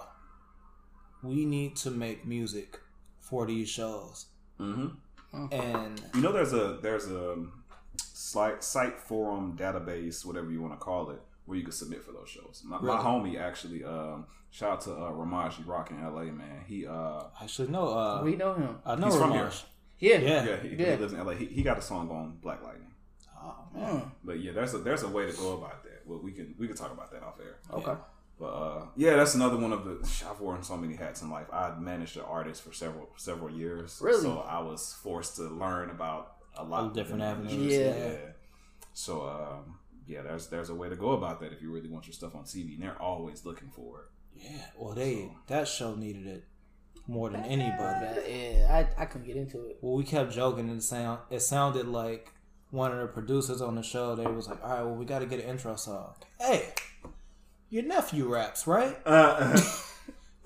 [1.23, 2.79] we need to make music
[3.19, 4.27] for these shows.
[4.57, 4.87] hmm
[5.51, 7.45] And You know, there's a there's a
[7.97, 12.11] site site forum database, whatever you want to call it, where you can submit for
[12.13, 12.61] those shows.
[12.65, 16.63] My, my homie actually, um, shout out to uh, Ramaji Rock in LA, man.
[16.65, 18.77] He uh, actually no uh We know him.
[18.85, 19.63] I know He's from Ramash.
[19.99, 20.17] Yeah.
[20.19, 20.45] Yeah.
[20.45, 20.91] yeah, he, Yeah.
[20.91, 21.33] he lives in LA.
[21.33, 22.91] He, he got a song on Black Lightning.
[23.47, 23.95] Oh man.
[24.01, 24.11] Mm.
[24.23, 26.01] But yeah, there's a there's a way to go about that.
[26.05, 27.57] Well, we can we can talk about that off air.
[27.73, 27.93] Okay.
[28.39, 29.95] But uh, yeah, that's another one of the.
[30.29, 31.47] I've worn so many hats in life.
[31.51, 33.99] I managed an artist for several several years.
[34.01, 34.21] Really?
[34.21, 37.53] So I was forced to learn about a lot All different avenues.
[37.53, 37.85] industry.
[37.85, 38.17] Yeah.
[38.93, 42.05] So um, yeah, there's there's a way to go about that if you really want
[42.05, 44.43] your stuff on TV, and they're always looking for it.
[44.43, 44.65] Yeah.
[44.77, 46.43] Well they that show needed it
[47.07, 48.21] more than anybody.
[48.29, 49.77] Yeah, I, I couldn't get into it.
[49.81, 52.31] Well, we kept joking, and it sound it sounded like
[52.71, 54.15] one of the producers on the show.
[54.15, 56.73] They was like, "All right, well, we got to get an intro song." Hey,
[57.69, 58.97] your nephew raps, right?
[59.05, 59.59] Uh,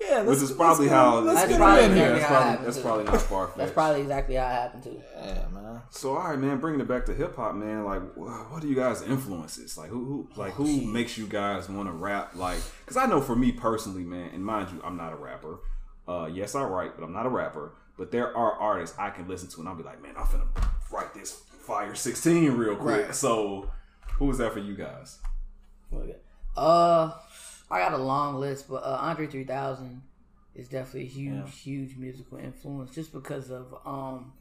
[0.00, 1.18] Yeah, which let's- is probably let's how.
[1.20, 3.20] let's That's get probably him in yeah, that's how it probably happened that's probably not
[3.22, 5.02] far That's probably exactly how it happened too.
[5.16, 5.82] Yeah, man.
[5.90, 7.84] So all right, man, bringing it back to hip hop, man.
[7.84, 9.78] Like, what are you guys' influences?
[9.78, 12.34] Like, who, who like, who makes you guys want to rap?
[12.34, 15.60] Like, because I know for me personally, man, and mind you, I'm not a rapper.
[16.08, 17.74] Uh, yes, I write, but I'm not a rapper.
[17.96, 20.46] But there are artists I can listen to, and I'll be like, man, I'm finna
[20.90, 23.06] write this Fire 16 real quick.
[23.06, 23.14] Right.
[23.14, 23.70] So,
[24.18, 25.18] who was that for you guys?
[26.56, 27.12] Uh,
[27.70, 30.02] I got a long list, but uh, Andre 3000
[30.54, 31.46] is definitely a huge, Yeah.
[31.46, 34.32] huge musical influence just because of um,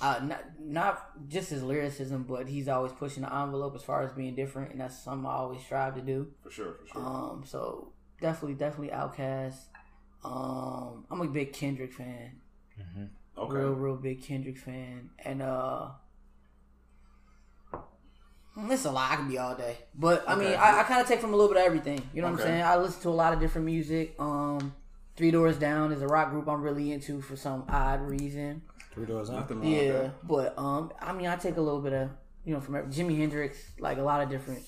[0.00, 4.12] uh, not not just his lyricism, but he's always pushing the envelope as far as
[4.12, 6.28] being different, and that's something I always strive to do.
[6.42, 7.02] For sure, for sure.
[7.02, 9.56] Um, so definitely, definitely Outkast.
[10.24, 12.40] Um, I'm a big Kendrick fan,
[13.36, 13.56] okay.
[13.56, 15.88] real, real big Kendrick fan, and uh,
[18.56, 19.12] It's a lot.
[19.12, 21.36] I could be all day, but I mean, I, I kind of take from a
[21.36, 22.02] little bit of everything.
[22.12, 22.62] You know what I'm saying?
[22.62, 24.14] I listen to a lot of different music.
[24.18, 24.74] Um,
[25.16, 28.62] Three Doors Down is a rock group I'm really into for some odd reason.
[28.92, 29.40] Three doors down.
[29.40, 30.26] Nothing Yeah, that.
[30.26, 32.10] but um, I mean, I take a little bit of
[32.44, 34.62] you know from Jimi Hendrix, like a lot of different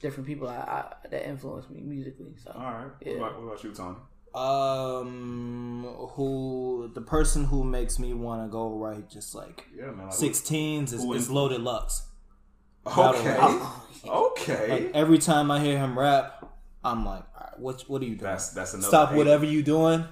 [0.00, 2.34] different people I, I, that influence me musically.
[2.42, 2.90] So All right.
[3.00, 3.12] Yeah.
[3.14, 3.96] What, about, what about you, Tony?
[4.34, 10.06] Um, who the person who makes me want to go right, just like Yeah, man.
[10.06, 12.02] Like, sixteens is, is is- Loaded Lux.
[12.86, 13.60] Okay.
[14.06, 14.70] Okay.
[14.70, 16.44] Like every time I hear him rap,
[16.84, 18.30] I'm like, all right, what what are you doing?
[18.30, 19.18] That's that's another Stop alien.
[19.26, 20.04] whatever you doing,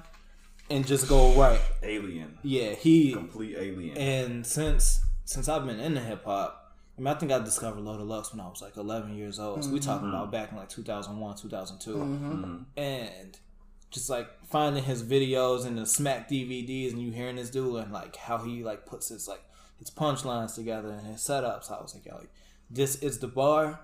[0.69, 1.61] and just go right.
[1.83, 2.39] alien.
[2.43, 3.97] Yeah, he Complete alien.
[3.97, 8.05] and since since I've been into hip hop, I mean, I think I discovered Loaded
[8.05, 9.65] Lux when I was like 11 years old.
[9.65, 12.57] So we talking about back in like 2001, 2002, Mm-hmm.
[12.77, 13.39] and
[13.91, 17.93] just like finding his videos and the Smack DVDs, and you hearing this dude and
[17.93, 19.43] like how he like puts his like
[19.79, 21.71] his punchlines together and his setups.
[21.71, 22.31] I was like, yo, like,
[22.71, 23.81] this is the bar.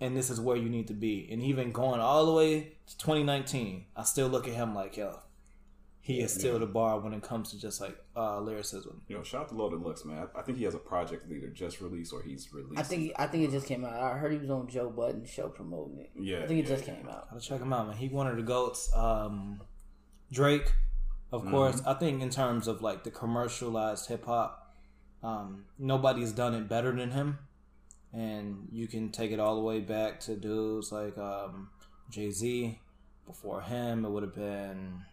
[0.00, 1.28] And this is where you need to be.
[1.30, 5.20] And even going all the way to 2019, I still look at him like, yo,
[6.04, 9.02] he is still the bar when it comes to just like uh, lyricism.
[9.06, 10.26] you know, shout out to Loaded Lux, man.
[10.34, 12.80] I, I think he has a project either just released or he's released.
[12.80, 13.94] I think I think it just came out.
[13.94, 16.10] I heard he was on Joe Budden's show promoting it.
[16.16, 16.94] Yeah, I think it yeah, just yeah.
[16.96, 17.30] came out.
[17.30, 17.96] Gotta check him out, man.
[17.96, 18.90] He one of the goats.
[18.96, 19.60] Um,
[20.32, 20.72] Drake,
[21.30, 21.80] of course.
[21.86, 24.74] I think in terms of like the commercialized hip hop,
[25.22, 27.38] um, nobody's done it better than him.
[28.12, 31.70] And you can take it all the way back to dudes like um,
[32.10, 32.80] Jay Z.
[33.24, 35.04] Before him, it would have been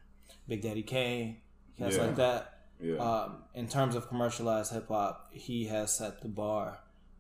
[0.50, 1.38] Big Daddy Kane,
[1.80, 2.02] guys Yeah.
[2.06, 2.54] like that.
[2.82, 2.96] Yeah.
[2.98, 6.80] Um, in terms of commercialized hip hop, he has set the bar.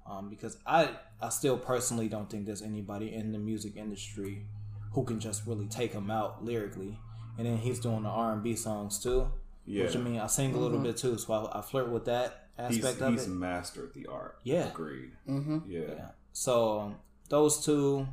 [0.10, 0.89] Um, because I,
[1.22, 4.46] I still personally don't think there's anybody in the music industry
[4.94, 6.98] who can just really take him out lyrically.
[7.38, 9.32] And then he's doing the R and B songs too,
[9.65, 9.84] yeah.
[9.84, 12.48] which I mean I sing a little bit too, so I, I flirt with that
[12.68, 13.26] he's aspect of he's it.
[13.26, 14.39] He's mastered the art.
[14.44, 14.70] Yeah.
[14.70, 15.12] Agreed.
[15.30, 15.60] Mm-hmm.
[15.68, 15.80] Yeah.
[15.96, 16.10] Yeah.
[16.34, 16.96] So um,
[17.30, 18.08] those two,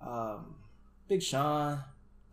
[0.00, 0.54] um,
[1.08, 1.80] Big Sean,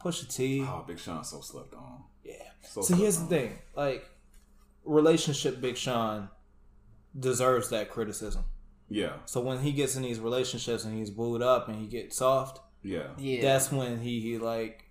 [0.05, 0.61] Pusha T.
[0.61, 2.03] Oh, Big Sean's so slept on.
[2.23, 2.33] Yeah.
[2.61, 4.05] So So here's the thing, like
[4.83, 6.29] relationship Big Sean
[7.17, 8.43] deserves that criticism.
[8.89, 9.13] Yeah.
[9.25, 12.59] So when he gets in these relationships and he's booed up and he gets soft,
[12.83, 13.07] Yeah.
[13.17, 14.83] Yeah, that's when he, he like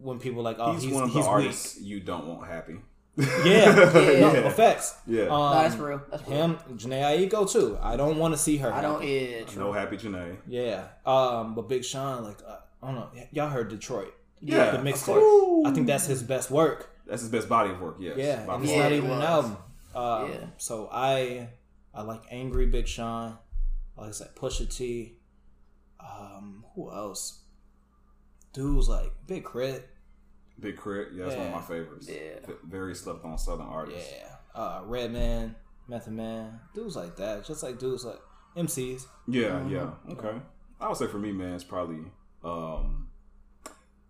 [0.00, 1.28] when people like oh he's, he's, one of he's, the weak.
[1.28, 2.76] artists you don't want happy.
[3.16, 4.20] Yeah, Yeah.
[4.20, 4.94] no effects.
[5.04, 5.22] Yeah.
[5.24, 6.00] Um, no, that's real.
[6.08, 6.36] That's real.
[6.38, 7.76] Him, Jhené Aiko too.
[7.82, 8.72] I don't want to see her.
[8.72, 9.00] I don't.
[9.02, 9.34] happy.
[9.40, 9.62] Yeah, true.
[9.64, 10.36] no happy Jhené.
[10.46, 10.84] Yeah.
[11.04, 13.08] Um, but Big Sean, like uh, I don't know.
[13.12, 14.14] y- Y'all heard Detroit?
[14.40, 14.70] Yeah.
[14.72, 15.66] the of mixtape.
[15.66, 16.90] I think that's his best work.
[17.06, 17.96] That's his best body of work.
[18.00, 18.16] Yes.
[18.18, 19.56] Yeah, By and it's not even an album.
[19.94, 20.46] Um, Yeah.
[20.58, 21.48] So I
[21.94, 23.38] I like Angry Big Sean.
[23.96, 25.16] Like I said, Pusha T.
[26.00, 27.40] Um, who else?
[28.52, 29.88] Dudes like Big Crit.
[30.60, 31.08] Big Crit.
[31.14, 32.08] Yeah, that's one of my favorites.
[32.08, 32.40] Yeah.
[32.64, 34.12] Very slept on Southern artists.
[34.12, 34.34] Yeah.
[34.60, 35.54] Uh, Redman,
[35.88, 36.60] Method Man.
[36.74, 37.44] Dudes like that.
[37.44, 38.20] Just like dudes like
[38.56, 39.06] MCs.
[39.26, 39.70] Yeah, Mm-hmm.
[39.74, 39.90] yeah.
[40.10, 40.38] Okay.
[40.80, 42.04] I would say for me, man, it's probably
[42.44, 43.07] um,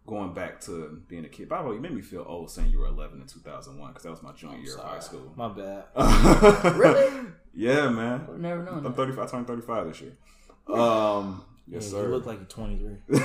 [0.09, 1.49] going back to being a kid.
[1.49, 4.03] By the way, you made me feel old saying you were 11 in 2001 because
[4.03, 5.33] that was my junior year of high school.
[5.37, 5.85] My bad.
[6.77, 7.27] Really?
[7.55, 8.27] yeah, man.
[8.29, 8.97] I've never known I'm that.
[8.97, 9.29] 35.
[9.29, 10.13] I turned 35 this year.
[10.69, 12.03] Um, yes, Yeah, sir.
[12.05, 12.97] You look like you're 23.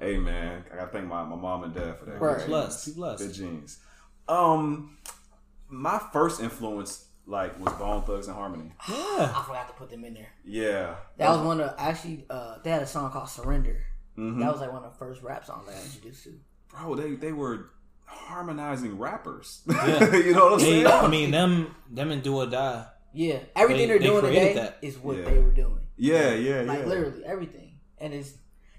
[0.00, 0.64] hey, man.
[0.72, 2.20] I got to thank my, my mom and dad for that.
[2.20, 2.38] Right.
[2.38, 2.84] Good Blessed.
[2.86, 2.96] genes.
[3.20, 3.26] Be.
[3.26, 3.78] Good genes.
[4.28, 4.96] Um,
[5.68, 8.72] my first influence, like, was Bone Thugs-n-Harmony.
[8.88, 9.32] Yeah.
[9.34, 10.28] I forgot to put them in there.
[10.44, 10.94] Yeah.
[11.18, 12.24] That was one of actually.
[12.30, 13.84] Uh, they had a song called "Surrender."
[14.18, 14.38] Mhm.
[14.40, 16.32] That was like one of the first rap songs I got introduced to.
[16.70, 17.70] bro, they they were
[18.06, 19.62] harmonizing rappers.
[19.68, 20.14] Yeah.
[20.16, 20.86] you know what I'm They, saying?
[20.86, 22.86] I mean, them, them and Do or Die.
[23.12, 24.78] Yeah, everything They- they, are doing created today that.
[24.82, 25.24] is what Yeah.
[25.24, 25.78] they were doing.
[25.96, 26.86] yeah, yeah, Like yeah.
[26.86, 28.34] literally everything, and it's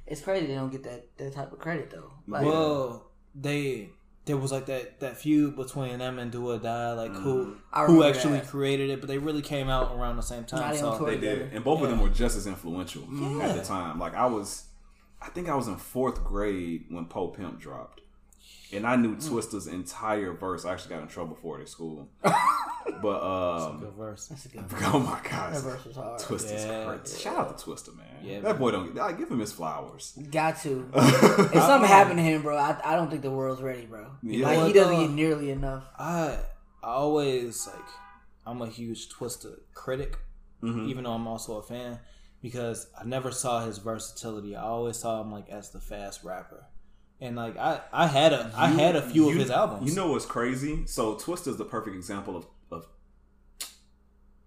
[0.06, 2.12] it's crazy they don't get that that type of credit though.
[2.28, 3.90] Like, Well, they
[4.26, 7.56] there was like that that feud between them and Do or Die, like who Mm.
[7.72, 8.48] I who actually that.
[8.48, 10.74] created it, but they really came out around the same time.
[10.74, 13.46] even So tour- They did, and both of them were just as influential Yeah.
[13.48, 14.00] at the time.
[14.00, 14.66] Like I was,
[15.22, 18.02] I think I was in fourth grade when Po Pimp dropped,
[18.72, 20.66] and I knew Twista's entire verse.
[20.66, 22.08] I actually got in trouble for it at school,
[23.02, 24.28] but um, good verse.
[24.28, 24.66] that's a good.
[24.82, 26.20] oh my gosh, That verse was hard.
[26.20, 26.86] Twista's Yeah.
[26.98, 27.18] crazy.
[27.22, 28.06] Shout out to Twista, man.
[28.24, 28.58] Yeah, that man.
[28.58, 29.00] boy don't.
[29.00, 30.18] I give him his flowers.
[30.32, 30.90] Got to.
[30.96, 34.08] if something happened to him, bro, I, I don't think the world's ready, bro.
[34.22, 34.46] Yeah.
[34.48, 35.84] Like he doesn't get nearly enough.
[35.98, 36.38] I
[36.84, 37.86] I always like
[38.46, 40.18] I'm a huge Twista critic,
[40.62, 40.88] Mhm.
[40.90, 42.00] even though I'm also a fan,
[42.46, 44.56] because I never saw his versatility.
[44.56, 46.68] I always saw him like as the fast rapper,
[47.20, 49.90] and like I I had a I had a few of his albums.
[49.90, 50.86] You know what's crazy?
[50.86, 52.86] So Twist is the perfect example of, of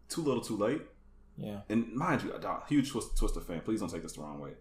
[0.09, 0.83] too little, too late.
[1.37, 3.63] yeah, and mind you, a huge Twist, Twista fan.
[3.63, 4.53] Please don't take this the wrong way.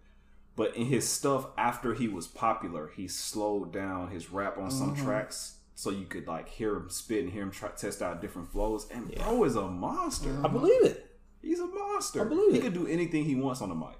[0.56, 4.96] But in his stuff after he was popular, he slowed down his rap on some
[4.96, 5.06] mm-hmm.
[5.06, 8.52] tracks so you could like hear him spit and hear him try, test out different
[8.52, 8.88] flows.
[8.90, 10.36] And bro is a monster.
[10.44, 11.07] I believe it.
[11.42, 12.22] He's a monster.
[12.22, 12.62] I believe he it.
[12.62, 13.98] could do anything he wants on the mic.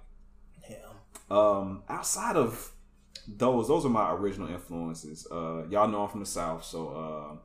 [0.70, 0.78] Yeah.
[1.30, 2.72] Um, outside of
[3.28, 5.28] those, those are my original influences.
[5.32, 7.40] Uh, y'all know I'm from the South, so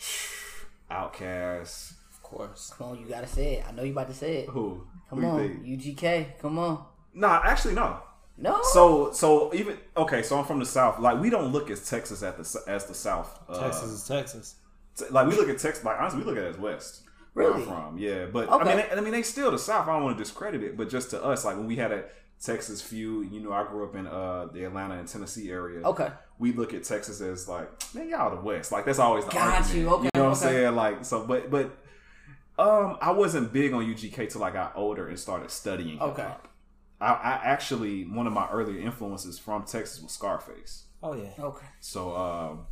[0.00, 0.04] uh,
[0.90, 1.92] Outkast.
[2.12, 2.72] Of course.
[2.76, 3.64] Come on, you gotta say it.
[3.68, 4.48] I know you about to say it.
[4.50, 4.86] Who?
[5.10, 5.64] Come Who on, think?
[5.64, 6.38] UGK.
[6.40, 6.84] Come on.
[7.14, 8.00] Nah, actually no.
[8.36, 8.60] No.
[8.72, 10.22] So, so even okay.
[10.22, 11.00] So I'm from the South.
[11.00, 13.38] Like we don't look at Texas at the as the South.
[13.48, 14.54] Uh, Texas is Texas.
[14.96, 15.84] t- like we look at Texas.
[15.84, 17.02] Like honestly, we look at it as West.
[17.38, 17.62] Where Really?
[17.62, 18.26] I'm from, yeah.
[18.26, 19.88] But I mean, they, I mean, they still the South.
[19.88, 22.04] I don't want to discredit it, but just to us, like when we had a
[22.42, 25.80] Texas feud, you know, I grew up in uh the Atlanta and Tennessee area.
[25.86, 26.10] okay.
[26.38, 28.72] we look at Texas as like, man, y'all the West.
[28.72, 29.74] Like that's always the Got argument.
[29.74, 29.88] you.
[29.88, 30.74] Okay, know what I'm saying?
[30.74, 31.76] Like so, but but
[32.58, 36.10] um, I wasn't big on UGK till I got older and started studying hip hop.
[36.18, 36.32] Okay.
[37.00, 40.84] I, I actually one of my earlier influences from Texas was Scarface.
[41.02, 41.30] Oh yeah.
[41.38, 41.66] Okay.
[41.80, 42.66] So um,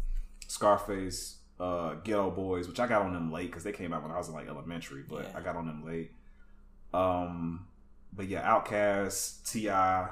[0.49, 4.12] Scarface, uh, Geto Boys, which I got on them late because they came out when
[4.12, 5.38] I was in like elementary, but Yeah.
[5.38, 6.11] I got on them late.
[6.95, 7.66] Um,
[8.12, 10.09] but yeah, Outkast, T.I.,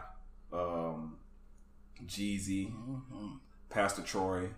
[0.53, 1.17] um,
[2.07, 3.27] Jeezy, Mm-hmm.
[3.71, 4.51] Pastor Troy,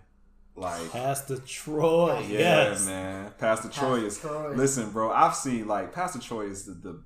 [0.55, 2.19] like Pastor Troy.
[2.29, 2.85] yeah, yes.
[2.85, 4.19] man, Pastor Troy is.
[4.19, 4.53] Troy.
[4.55, 7.01] Listen, bro, I've seen like Pastor Troy is the, the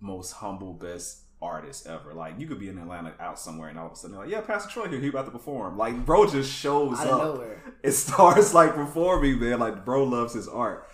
[0.00, 2.14] most humble, best artist ever.
[2.14, 4.32] Like you could be in Atlanta out somewhere, and all of a sudden, they're like,
[4.32, 5.76] yeah, Pastor Troy here, he about to perform.
[5.76, 7.22] Like, bro, just shows Out up.
[7.34, 7.62] nowhere.
[7.82, 9.58] It starts like performing, man.
[9.60, 10.88] Like, bro loves his art.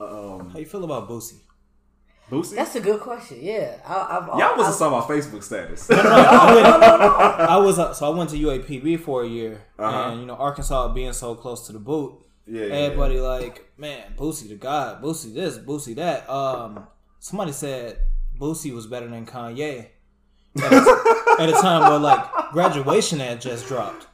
[0.00, 1.38] Um, How you feel about Boosie?
[2.30, 3.38] Boosie, That's a good question.
[3.40, 3.76] Yeah.
[3.86, 5.88] I, I've, y'all wasn't I've, talking about Facebook status.
[5.90, 10.10] I was uh, so I went to UAPB for a year, Uh-huh.
[10.10, 12.14] and you know Arkansas being so close to the boot,
[12.46, 16.28] yeah, yeah, everybody like, man, Boosie the god, Boosie this, Boosie that.
[16.28, 16.86] Um,
[17.20, 17.98] somebody said
[18.38, 19.88] Boosie was better than Kanye
[20.56, 24.06] at a, at a time where like graduation had just dropped,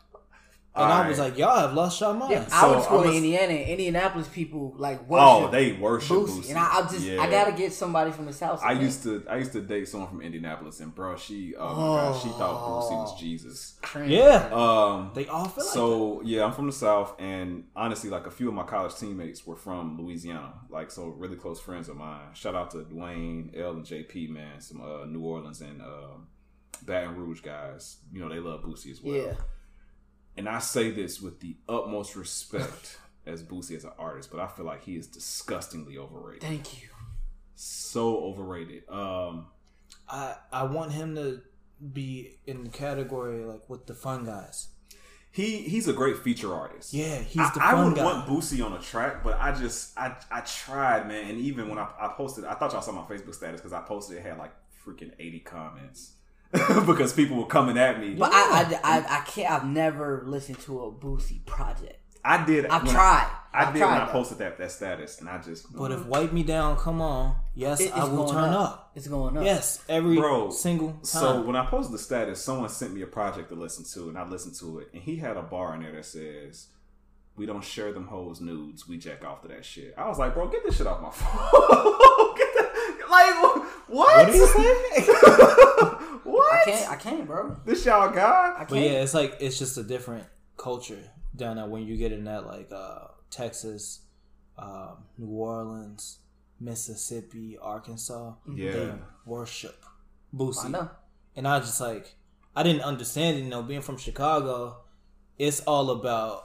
[0.74, 1.32] and I was Alright.
[1.32, 2.32] like, y'all have lost your mind.
[2.32, 3.52] Yeah, So, I went to school I'm in a- Indiana.
[3.52, 5.26] and Indianapolis people like worship.
[5.28, 6.28] Oh, they worship Boosie.
[6.40, 7.20] Boosie, and I, I just Yeah.
[7.20, 8.62] I gotta get somebody from the south.
[8.64, 11.74] I used to I used to date someone from Indianapolis, and bro, she oh my
[12.12, 13.02] god, she thought Boosie Oh.
[13.02, 13.74] was Jesus.
[13.82, 14.10] Cringe.
[14.12, 18.26] yeah, Um, they all feel like so yeah, I'm from the South, and honestly, like
[18.26, 21.96] a few of my college teammates were from Louisiana, like so really close friends of
[21.98, 22.28] mine.
[22.32, 26.28] Shout out to Dwayne, L, and JP, man, some uh, New Orleans and um
[26.86, 27.98] Baton Rouge guys.
[28.10, 29.14] You know they love Boosie as well.
[29.14, 29.34] Yeah.
[30.36, 34.46] And I say this with the utmost respect as Boosie as an artist, but I
[34.48, 36.42] feel like he is disgustingly overrated.
[36.42, 36.88] Thank you.
[37.54, 38.88] So overrated.
[38.88, 39.46] Um,
[40.08, 41.40] I I want him to
[41.92, 44.68] be in the category like with the fun guys.
[45.30, 46.92] he he's a great feature artist.
[46.92, 48.04] Yeah, he's I, the I fun would guy.
[48.04, 51.28] want Boosie on a track, but I just I I tried, man.
[51.30, 53.80] And even when I, I posted, I thought y'all saw my Facebook status because I
[53.82, 54.52] posted it had like
[54.84, 56.14] freaking eighty comments
[56.86, 58.14] because people were coming at me.
[58.14, 59.50] But I, I, I, I can't.
[59.50, 61.98] I've never listened to a Boosie project.
[62.24, 62.66] I did.
[62.66, 63.28] I've tried.
[63.54, 65.72] I, I've did tried, when I posted that that status, and I just.
[65.72, 66.06] But if mm.
[66.06, 68.60] wipe me down, come on, yes, It- I will turn up.
[68.60, 68.92] up.
[68.94, 69.44] It's going up.
[69.44, 71.04] Yes, every Bro, single time.
[71.04, 74.18] So when I posted the status, someone sent me a project to listen to, and
[74.18, 76.68] I listened to it, and he had a bar in there that says,
[77.34, 78.86] "We don't share them hoes nudes.
[78.86, 81.10] We jack off to that shit." I was like, "Bro, get this shit off my
[81.12, 83.66] phone." get that, like what?
[83.88, 86.01] what do you say?
[86.24, 86.52] What?
[86.54, 86.90] I can't.
[86.90, 87.56] I can't, bro.
[87.64, 88.54] This y'all I guy?
[88.56, 88.68] can't.
[88.68, 90.24] But yeah, it's like it's just a different
[90.56, 90.98] culture
[91.34, 94.00] down there when you get in that like uh, Texas,
[94.58, 96.18] um, New Orleans,
[96.60, 98.34] Mississippi, Arkansas.
[98.54, 98.72] Yeah.
[98.72, 98.92] They
[99.26, 100.90] worship I Boosie, know.
[101.36, 102.14] and I was just like
[102.56, 103.38] I didn't understand.
[103.38, 104.78] it, You know, being from Chicago,
[105.38, 106.44] it's all about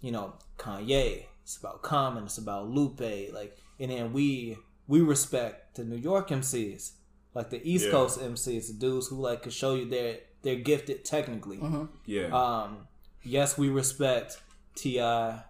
[0.00, 1.24] you know Kanye.
[1.42, 2.24] It's about Common.
[2.24, 3.00] It's about Lupe.
[3.32, 4.56] Like, and then we
[4.86, 6.92] we respect the New York MCs,
[7.34, 7.90] like the East Yeah.
[7.92, 11.58] Coast MCs, the dudes who like could show you they're they're gifted technically.
[11.58, 11.84] Mm-hmm.
[12.06, 12.26] Yeah.
[12.28, 12.88] Um,
[13.22, 14.40] yes, we respect
[14.74, 15.42] T.I.,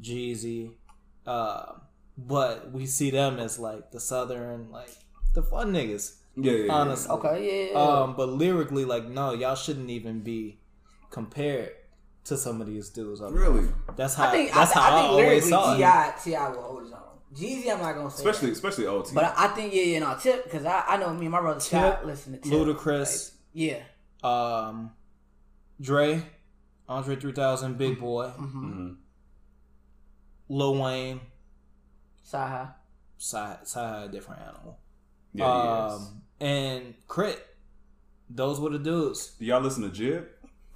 [0.00, 0.70] Jeezy,
[1.26, 1.72] uh,
[2.16, 4.90] but we see them as like the southern, like
[5.34, 6.16] the fun niggas.
[6.36, 6.72] yeah, yeah, yeah.
[6.72, 7.68] Honestly, Okay.
[7.72, 7.72] Yeah.
[7.72, 7.78] yeah.
[8.02, 10.60] Um, but lyrically, like no, y'all shouldn't even be
[11.10, 11.72] compared
[12.24, 13.20] to some of these dudes.
[13.20, 14.28] Really, That's how.
[14.28, 14.52] I think.
[14.52, 15.78] that's I, how I, I think always saw it.
[15.78, 16.48] T.I., T.I.
[16.50, 16.97] will hold his own.
[17.34, 18.16] Jeezy, I'm not gonna say.
[18.24, 18.52] especially that.
[18.54, 19.14] especially OT.
[19.14, 21.40] But I, I think yeah, yeah, no, Tip because I, I know me and my
[21.40, 22.52] brother Scott listen to Tip.
[22.52, 23.82] Ludacris, Like, yeah.
[24.68, 24.92] um,
[25.80, 26.22] Dre,
[26.88, 28.72] Andre 3000, Big Boi, Mm-hmm.
[28.72, 28.96] Mhm.
[30.48, 31.20] Lil Wayne,
[32.32, 32.72] Saha.
[33.18, 34.78] side side a different animal.
[35.34, 35.44] yeah,
[35.90, 36.00] he is.
[36.08, 37.38] um, and K.R.I.T.
[38.30, 39.32] Those were the dudes.
[39.38, 40.24] Do y'all listen to JID?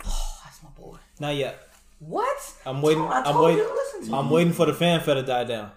[0.07, 0.97] Oh, that's my boy.
[1.21, 1.59] Not yet.
[1.99, 2.37] What?
[2.67, 3.03] I'm waiting.
[3.05, 3.59] I I'm told waiting.
[3.63, 5.71] you to listen to I'm waiting for the fanfare to die down.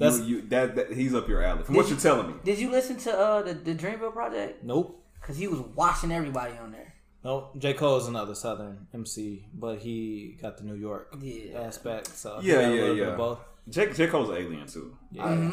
[0.00, 1.62] That's you, you, that, that he's up your alley.
[1.62, 2.34] From what you- you're telling me.
[2.44, 4.64] Did you listen to uh the, the Dreamville project?
[4.64, 4.96] nope.
[5.20, 6.94] Because he was washing everybody on there.
[7.22, 7.52] Nope.
[7.58, 11.60] J Cole is another Southern MC, but he got the New York Yeah.
[11.60, 12.06] aspect.
[12.08, 13.04] So he Yeah, a yeah, bit yeah.
[13.08, 13.38] of both.
[13.68, 14.96] J, J Cole's an alien too.
[15.12, 15.26] Yeah.
[15.26, 15.52] I-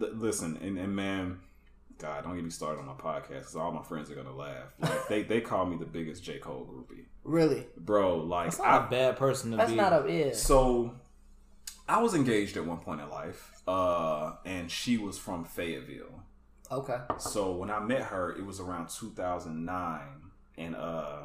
[0.00, 1.40] L- listen, and, and man,
[1.98, 4.72] God, don't get me started on my podcast because all my friends are gonna laugh.
[4.80, 7.66] Like they they call me the biggest J Cole groupie, Really?
[7.76, 8.18] bro.
[8.18, 9.76] Like That's not I a bad person to That's be.
[9.76, 10.32] That's not a yeah.
[10.32, 10.94] so
[11.88, 16.22] I was engaged at one point in life, uh, and she was from Fayetteville.
[16.70, 16.98] Okay.
[17.18, 20.00] So when I met her, it was around 2009,
[20.58, 21.18] and uh,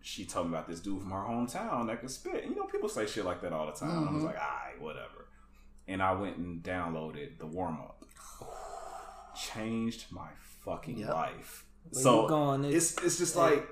[0.00, 2.44] she told me about this dude from her hometown that could spit.
[2.44, 4.08] You know, people say shit like that all the time.
[4.08, 5.26] I was like, alright, whatever.
[5.88, 8.04] And I went and downloaded the warm up.
[9.54, 10.28] Changed my
[10.64, 11.08] fucking Yep.
[11.14, 11.64] life.
[11.90, 13.66] Where so you going, it's it's just like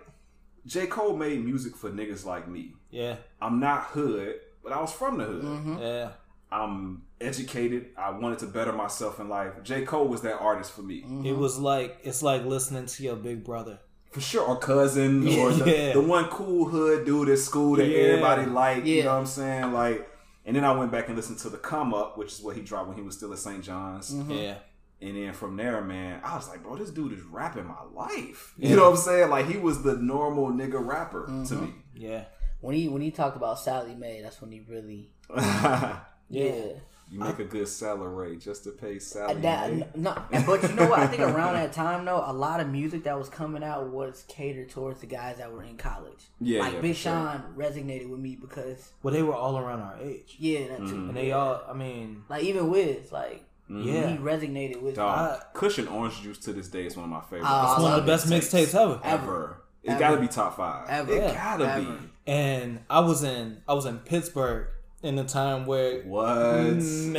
[0.67, 2.73] J Cole made music for niggas like me.
[2.91, 5.45] Yeah, I'm not hood, but I was from the hood.
[5.45, 5.79] Mm-hmm.
[5.79, 6.09] yeah.
[6.53, 7.91] I'm educated.
[7.97, 9.53] I wanted to better myself in life.
[9.63, 9.83] J.
[9.83, 11.03] Cole was that artist for me.
[11.03, 11.27] Mm-hmm.
[11.27, 13.79] It was like it's like listening to your big brother.
[14.11, 14.43] For sure.
[14.47, 15.93] Or cousin or the, Yeah.
[15.93, 17.99] the one cool hood dude at school that Yeah.
[17.99, 18.87] everybody liked.
[18.87, 19.73] You know what I'm saying?
[19.73, 20.09] Like
[20.45, 22.63] and then I went back and listened to the come up, which is what he
[22.63, 23.63] dropped when he was still at St.
[23.63, 24.11] John's.
[24.13, 24.31] Mm-hmm.
[24.33, 24.55] Yeah,
[25.03, 28.55] And then from there, man, I was like, bro, this dude is rapping my life.
[28.59, 29.31] You know what I'm saying?
[29.31, 31.65] Like he was the normal nigga rapper to Mm-hmm.
[31.65, 31.73] me.
[31.95, 32.25] yeah,
[32.61, 35.13] When he when he talked about Sallie Mae, that's when he really
[36.31, 39.41] you make a good salary just to pay salary.
[39.41, 40.15] That, no,
[40.47, 41.01] but you know what?
[41.01, 44.25] I think around that time though, a lot of music that was coming out was
[44.29, 46.21] catered towards the guys that were in college.
[46.41, 47.13] Yeah, like yeah, Big for sure.
[47.13, 50.85] Sean resonated with me because well, they were all around our age, yeah, that too.
[50.85, 51.09] Mm-hmm.
[51.09, 51.63] and they all.
[51.69, 56.21] I mean, Like even Wiz, like yeah, he resonated with Dog, I- Kush and Orange
[56.23, 57.47] Juice to this day is one of my favorites.
[57.51, 59.01] Oh, it's one of the best mixtapes ever.
[59.03, 59.57] ever.
[59.83, 59.99] It Ever.
[59.99, 60.87] gotta be top five.
[60.91, 61.13] Ever.
[61.13, 61.35] It Yeah.
[61.35, 61.93] gotta Ever.
[61.93, 61.99] be.
[62.27, 64.67] And I was in I was in Pittsburgh
[65.03, 66.37] in the time where What?
[66.77, 67.13] Man.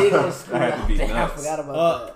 [0.00, 1.16] Big old school That had to out be there.
[1.16, 2.06] I forgot about up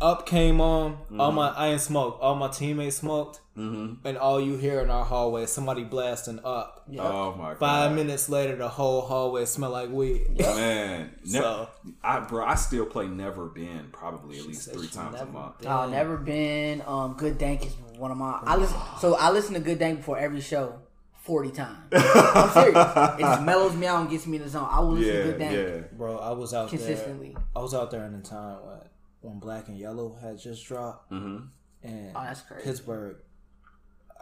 [0.00, 0.04] that.
[0.06, 0.92] up came on.
[0.94, 1.20] Mm-hmm.
[1.20, 2.20] All my I ain't smoked.
[2.22, 4.06] All my teammates smoked, Mm-hmm.
[4.06, 6.84] and all you hear in our hallway is somebody blasting up.
[6.88, 7.02] Yeah.
[7.02, 7.58] Oh my god.
[7.58, 10.38] Five minutes later, the whole hallway smelled like weed.
[10.38, 11.68] Man, ne- So-
[12.02, 15.58] I bro, I still play Never Been probably at least three times a month.
[15.58, 15.68] been.
[15.70, 16.82] Oh, never been.
[16.86, 18.40] Um, Good Dank is one of my.
[18.42, 18.78] I listen.
[19.00, 20.78] So I listen to Good Dank before every show,
[21.22, 21.78] forty times.
[21.92, 22.76] I'm serious.
[23.18, 24.68] It just mellows me out and gets me in the zone.
[24.70, 25.96] I will listen to Yeah, Good Dank yeah.
[25.96, 27.32] Bro, I was out there consistently.
[27.34, 27.42] there.
[27.56, 28.78] I was out there in the time when,
[29.22, 31.44] when Black and Yellow had just dropped, Mm-hmm.
[31.84, 32.64] and Oh, that's crazy.
[32.64, 33.16] Pittsburgh.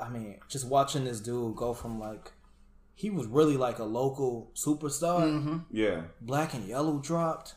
[0.01, 2.33] I mean, just watching this dude go from like
[2.95, 5.23] he was really like a local superstar.
[5.23, 5.57] Mm-hmm.
[5.71, 7.55] Yeah, Black and Yellow dropped,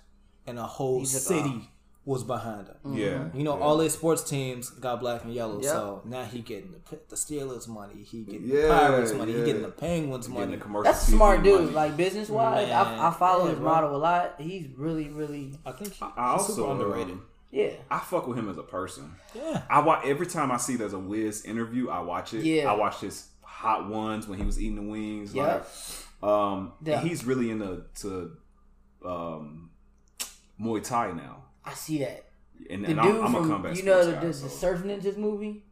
[0.47, 1.69] and a whole He city
[2.05, 2.93] was behind him.
[2.95, 3.29] yeah.
[3.33, 3.63] You know, yeah.
[3.63, 5.71] all his sports teams got black and yellow, Yep.
[5.71, 9.37] so now he getting the, the Steelers money, he getting Yeah, the Pirates money, yeah.
[9.39, 10.55] he getting the Penguins Getting money.
[10.57, 11.61] the commercial That's a smart dude.
[11.61, 11.71] money.
[11.71, 13.69] Like business wise, I, I follow Yeah, his bro.
[13.71, 14.35] model a lot.
[14.39, 17.13] He's really, really I think he, I he's super also underrated.
[17.13, 17.69] um, yeah.
[17.89, 19.13] I fuck with him as a person.
[19.33, 22.43] Yeah, I watch every time I see there's a Wiz interview, I watch it.
[22.43, 22.69] Yeah.
[22.69, 25.33] I watch his hot ones when he was eating the wings.
[25.33, 25.69] Yep.
[26.21, 26.99] Like, um, Yeah.
[26.99, 28.35] and he's really into to
[29.05, 29.69] um,
[30.59, 31.42] Muay Thai now.
[31.65, 32.25] I see that.
[32.69, 34.43] And, The and dude I'm, I'm a from you know the, guy, the, so.
[34.45, 35.63] the Surf Ninjas movie.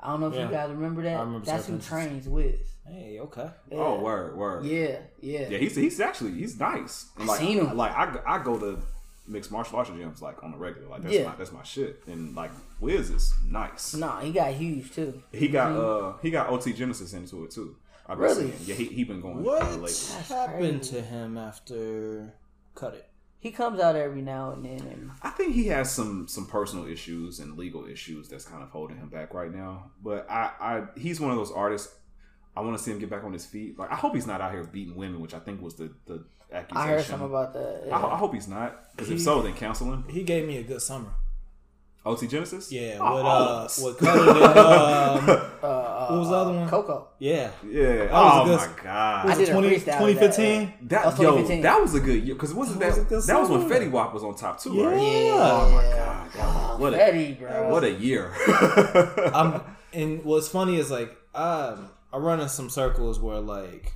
[0.00, 0.46] I don't know if Yeah.
[0.46, 1.16] you guys remember that.
[1.16, 2.58] I remember That's who trains Wiz.
[2.86, 3.50] hey, okay.
[3.70, 3.78] Yeah.
[3.78, 4.64] Oh, word, word.
[4.64, 5.48] Yeah, yeah.
[5.50, 7.10] Yeah, he's he's actually he's nice.
[7.16, 7.76] And I like, seen him.
[7.76, 8.78] Like I, I go to
[9.28, 10.88] mixed martial arts gyms like on the regular.
[10.88, 11.26] Like that's Yeah.
[11.28, 12.02] my that's my shit.
[12.06, 13.94] And like Wiz is nice.
[13.94, 15.22] Nah, he got huge too.
[15.32, 17.76] He got uh he got OT Genesis into it too.
[18.06, 18.50] I've been Really?
[18.52, 18.54] seeing.
[18.64, 19.62] Yeah, he he been going What
[20.28, 22.32] happened to him after
[22.74, 23.06] Cut It?
[23.40, 26.86] He comes out every now and then, and I think he has some some personal
[26.86, 29.90] issues and legal issues that's kind of holding him back right now.
[30.02, 31.94] But I, I he's one of those artists.
[32.54, 33.78] I want to see him get back on his feet.
[33.78, 36.22] Like I hope he's not out here beating women, which I think was the the
[36.52, 36.76] accusation.
[36.76, 37.84] I heard something about that.
[37.84, 38.06] I, Yeah.
[38.06, 40.04] I hope he's not, because if so, then cancel him.
[40.08, 41.14] He gave me a good summer.
[42.06, 42.72] OT Genesis.
[42.72, 43.82] Yeah, Oh, with uh, of us.
[43.82, 44.38] with Cut and um,
[45.62, 46.68] uh, uh, what was the other one?
[46.68, 47.08] Coco.
[47.18, 48.04] yeah, Yeah.
[48.04, 49.26] was a oh good- my god.
[49.26, 50.60] I was it did a 20, freestyle of that, 2015?
[50.60, 50.66] yeah.
[50.66, 51.62] That, That was yo, 2015.
[51.62, 53.74] that was a good year because wasn't That that was a that was when summer.
[53.74, 54.96] Fetty Wap was on top too, right?
[54.96, 55.32] Yeah.
[55.34, 56.80] Oh my god, God.
[56.80, 57.70] what a Betty, bro.
[57.70, 58.32] what a year.
[59.34, 59.60] I'm
[59.92, 61.76] and what's funny is like I
[62.12, 63.92] I run in some circles where like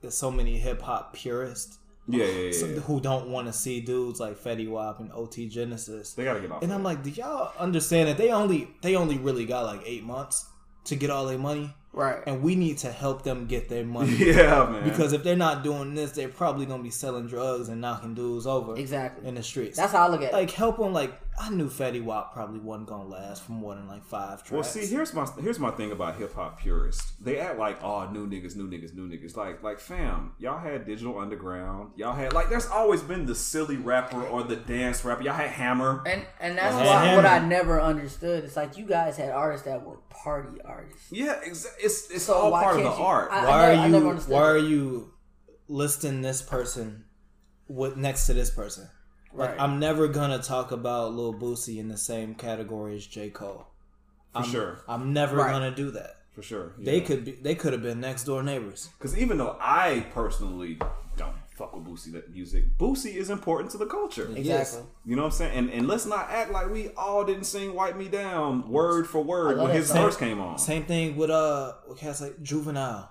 [0.00, 1.78] there's so many hip hop purists
[2.08, 2.80] yeah, yeah, yeah, so- yeah.
[2.80, 6.12] who don't want to see dudes like Fetty Wap and OT Genesis.
[6.14, 6.62] They gotta get off.
[6.62, 6.74] And that.
[6.76, 10.46] I'm like, do y'all understand that they only they only really got like eight months
[10.84, 12.18] to get all their money, Right.
[12.28, 14.12] and we need to help them get their money.
[14.18, 14.84] yeah, man.
[14.84, 18.46] Because if they're not doing this, they're probably gonna be selling drugs and knocking dudes
[18.46, 19.26] over Exactly.
[19.28, 19.76] in the streets.
[19.76, 20.32] That's how I look at it.
[20.32, 20.92] like help them.
[20.92, 24.50] Like I knew Fetty Wap probably wasn't gonna last for more than like five tracks.
[24.52, 27.12] Well, see, here's my here's my thing about hip hop purists.
[27.20, 29.36] They act like, oh, new niggas, new niggas, new niggas.
[29.36, 31.90] Like, like, fam, y'all had Digital Underground.
[31.96, 35.22] Y'all had like, there's always been the silly rapper or the dance rapper.
[35.22, 36.02] Y'all had Hammer.
[36.06, 37.16] and and that's why, Hammer.
[37.16, 38.44] what I never understood.
[38.44, 41.12] It's like you guys had artists that were party artists.
[41.12, 43.30] Yeah, exa- it's it's So all part of the you- art.
[43.30, 44.46] I- why never- are you why that.
[44.46, 45.12] are you
[45.68, 47.04] listing this person
[47.68, 48.88] with next to this person?
[49.36, 49.60] Like Right.
[49.60, 53.66] I'm never gonna talk about Lil Boosie in the same category as J Cole.
[54.32, 54.78] For I'm, sure.
[54.88, 55.50] I'm never Right.
[55.50, 56.16] gonna do that.
[56.32, 56.72] For sure.
[56.78, 57.32] They could be.
[57.32, 58.90] They could have been next door neighbors.
[58.98, 60.78] Because even though I personally
[61.16, 64.30] don't fuck with Boosie that music, Boosie is important to the culture.
[64.36, 64.82] Exactly.
[65.06, 65.56] You know what I'm saying?
[65.56, 69.24] And and let's not act like we all didn't sing "Wipe Me Down" word for
[69.24, 70.04] word when his song.
[70.04, 70.58] verse came on.
[70.58, 73.10] Same thing with uh, with cats like Juvenile,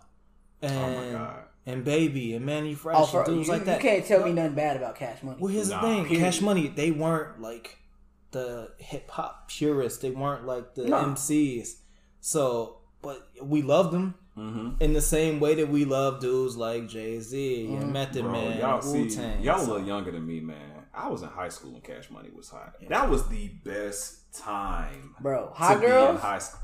[0.61, 1.44] and Oh my God.
[1.67, 3.81] And Baby and Mannie Fresh, Oh, and for, dudes you, like that.
[3.83, 5.37] you can't tell me nothing bad about Cash Money.
[5.39, 6.19] Well, here's Nah, the thing: period.
[6.23, 7.77] Cash Money, they weren't like
[8.31, 9.99] the hip hop purists.
[9.99, 10.97] They weren't like the No.
[10.97, 11.69] MCs.
[12.21, 14.83] So, but we loved them Mm-hmm.
[14.83, 18.59] in the same way that we love dudes like Jay Z and Method Bro, Man,
[18.59, 19.41] y'all Wu see, Tang.
[19.41, 20.83] y'all a little younger than me, man.
[20.93, 22.73] I was in high school when Cash Money was hot.
[22.89, 26.59] That was the best time, Bro, to Hot be in Girls, high school.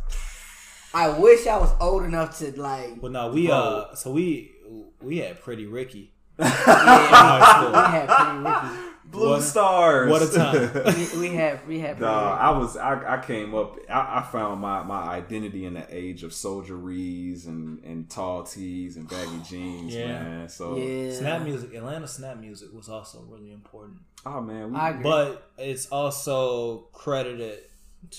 [0.93, 3.01] I wish I was old enough to like.
[3.01, 3.55] Well, no, we Bro.
[3.55, 4.51] uh, so we
[5.01, 6.13] we had Pretty Ricky.
[6.39, 6.45] Yeah,
[7.69, 8.87] we had Pretty Ricky.
[9.05, 10.09] Blue What- Stars.
[10.09, 10.71] what a time.
[11.13, 12.41] We, we had we had Pretty Nah, Ricky.
[12.43, 16.23] I was I, I came up I, I found my, my identity in the age
[16.23, 20.07] of soldieries and, and tall tees and baggy jeans, Yeah.
[20.23, 20.49] man.
[20.49, 23.99] So yeah, Snap music, Atlanta snap music was also really important.
[24.25, 25.03] oh man, we, I agree.
[25.03, 27.59] But it's also credited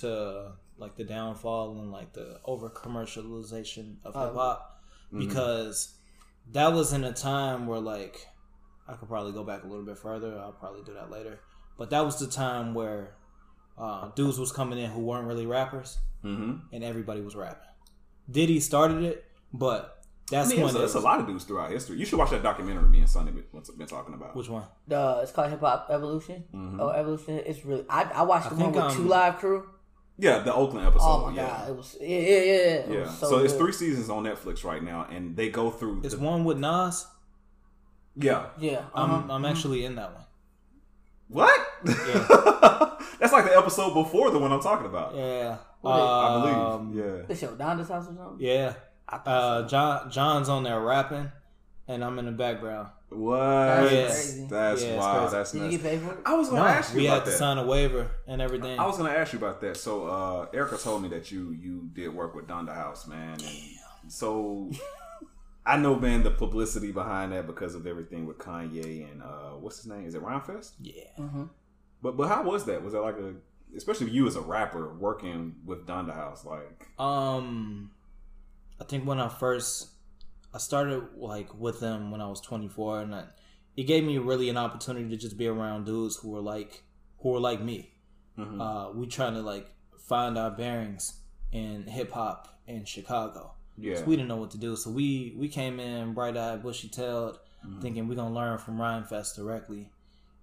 [0.00, 4.26] to like the downfall and like the over commercialization of Oh.
[4.26, 4.68] hip hop
[5.12, 5.28] Mm-hmm.
[5.28, 5.94] because
[6.50, 8.26] that was in a time where like
[8.88, 10.38] I could probably go back a little bit further.
[10.38, 11.40] I'll probably do that later.
[11.78, 13.14] But that was the time where
[13.78, 17.68] uh, dudes was coming in who weren't really rappers hmm and everybody was rapping.
[18.30, 21.98] Diddy started it, but that's I mean, when it's, a lot of dudes throughout history.
[21.98, 23.44] You should watch that documentary me and Sonny been,
[23.76, 24.36] been talking about.
[24.36, 24.64] Which one?
[24.86, 26.44] the it's called Hip Hop Evolution.
[26.54, 26.80] Mm-hmm.
[26.80, 27.42] Oh, Evolution.
[27.44, 27.84] It's really.
[27.88, 29.68] I, I watched I the one think, with um, 2 Live Crew.
[30.22, 31.04] Yeah, the Oakland episode.
[31.04, 31.48] Oh my yeah.
[31.48, 32.36] god, it was yeah yeah yeah.
[32.36, 32.52] yeah.
[32.86, 35.68] It Yeah, was so, so, it's three seasons on Netflix right now, and they go
[35.68, 36.02] through.
[36.04, 37.06] It's the, one with Nas.
[38.14, 39.32] yeah, Yeah, I'm uh-huh.
[39.34, 40.24] I'm actually in that one.
[41.26, 41.60] what?
[41.84, 41.94] Yeah.
[43.18, 45.16] That's like the episode before the one I'm talking about.
[45.16, 46.56] Yeah, I believe.
[46.56, 47.26] Um, yeah.
[47.26, 48.36] the show Donda's House or something.
[48.38, 48.74] Yeah.
[49.08, 49.66] Uh.
[49.66, 51.32] John John's on there rapping,
[51.92, 52.88] and I'm in the background.
[53.10, 53.36] What?
[53.38, 54.06] That's Yeah.
[54.06, 54.46] crazy.
[54.50, 55.18] That's Yeah, wild.
[55.30, 55.36] crazy.
[55.36, 56.18] That's Did you get paid for it?
[56.24, 57.36] I was gonna No, ask you we about had to that.
[57.38, 58.78] sign a waiver and everything.
[58.78, 59.76] I was gonna ask you about that.
[59.76, 63.34] So uh, Erica told me that you you did work with Donda House, man.
[63.34, 64.70] And so
[65.64, 69.76] I know, man, the publicity behind that because of everything with Kanye and uh, what's
[69.76, 70.06] his name?
[70.06, 70.72] Is it Rhymefest?
[70.80, 71.04] yeah.
[71.18, 71.44] Mm-hmm.
[72.02, 72.82] But but how was that?
[72.82, 73.34] Was that like a
[73.76, 76.44] especially you as a rapper working with Donda House?
[76.44, 77.90] Like Um,
[78.80, 79.90] I think when I first
[80.54, 83.24] I started like with them when I was 24, and I,
[83.76, 86.82] it gave me really an opportunity to just be around dudes who were like
[87.20, 87.92] who were like me.
[88.38, 88.60] Mhm.
[88.60, 89.66] Uh, we trying to like
[90.08, 91.20] find our bearings
[91.52, 93.54] in hip hop in Chicago.
[93.78, 94.76] yeah, So we didn't know what to do.
[94.76, 97.80] So we we came in bright eyed, bushy tailed, Mm-hmm.
[97.80, 99.88] thinking we're gonna learn from Rhymefest directly,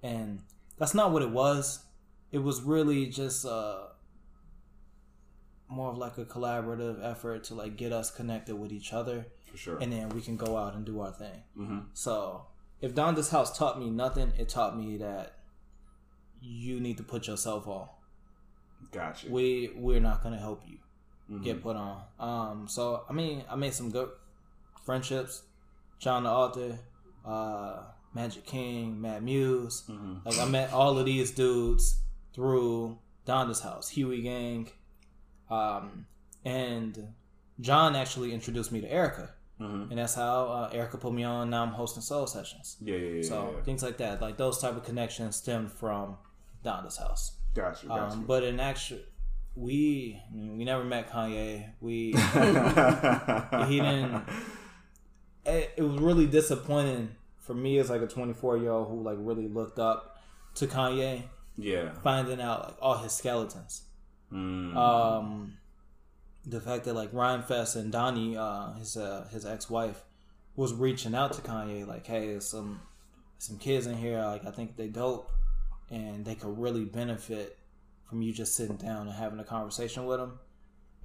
[0.02, 0.40] and
[0.78, 1.84] that's not what it was.
[2.32, 3.88] It was really just uh,
[5.68, 9.58] more of like a collaborative effort to like get us connected with each other, for
[9.58, 9.78] sure.
[9.80, 11.44] and then we can go out and do our thing.
[11.56, 12.46] hmm So
[12.82, 15.36] if Donda's house taught me nothing, it taught me that
[16.42, 17.88] you need to put yourself on.
[18.92, 19.30] Gotcha.
[19.30, 20.78] We we're not gonna help you
[21.30, 21.44] Mhm.
[21.44, 22.04] get put on.
[22.20, 24.10] Um, so I mean, I made some good
[24.86, 25.44] friendships.
[26.00, 26.80] John the author,
[27.26, 27.84] uh,
[28.14, 29.84] Magic King, Matt Muse.
[29.88, 30.26] Mhm.
[30.26, 32.02] Like I met all of these dudes
[32.34, 34.72] through Donda's house, Huey Gang,
[35.50, 36.08] um,
[36.46, 37.14] and
[37.60, 39.90] John actually introduced me to Erica, Mhm.
[39.90, 41.50] and that's how uh, Erica put me on.
[41.50, 42.78] Now I'm hosting soul sessions.
[42.82, 43.22] Yeah, yeah, yeah.
[43.22, 43.64] So yeah.
[43.64, 46.18] things like that, like those type of connections stemmed from
[46.64, 47.34] Donda's house.
[47.54, 47.88] Gotcha.
[47.88, 48.14] Gotcha.
[48.14, 49.00] Um, but in actual,
[49.56, 51.72] we I mean, we never met Kanye.
[51.82, 52.12] We
[53.68, 54.24] he didn't.
[55.46, 59.18] It, it was really disappointing for me as like a 24 year old who like
[59.20, 60.22] really looked up
[60.56, 61.24] to Kanye,
[61.58, 61.92] yeah.
[62.04, 63.84] finding out like all his skeletons.
[64.32, 64.76] Mm.
[64.76, 65.58] Um,
[66.50, 70.04] the fact that like Rhymefest and Donnie, uh, his uh, his ex wife,
[70.56, 72.82] was reaching out to Kanye like, hey, there's some
[73.38, 74.20] some kids in here.
[74.24, 75.32] Like I think they dope,
[75.90, 77.58] and they could really benefit
[78.10, 80.40] from you just sitting down and having a conversation with them.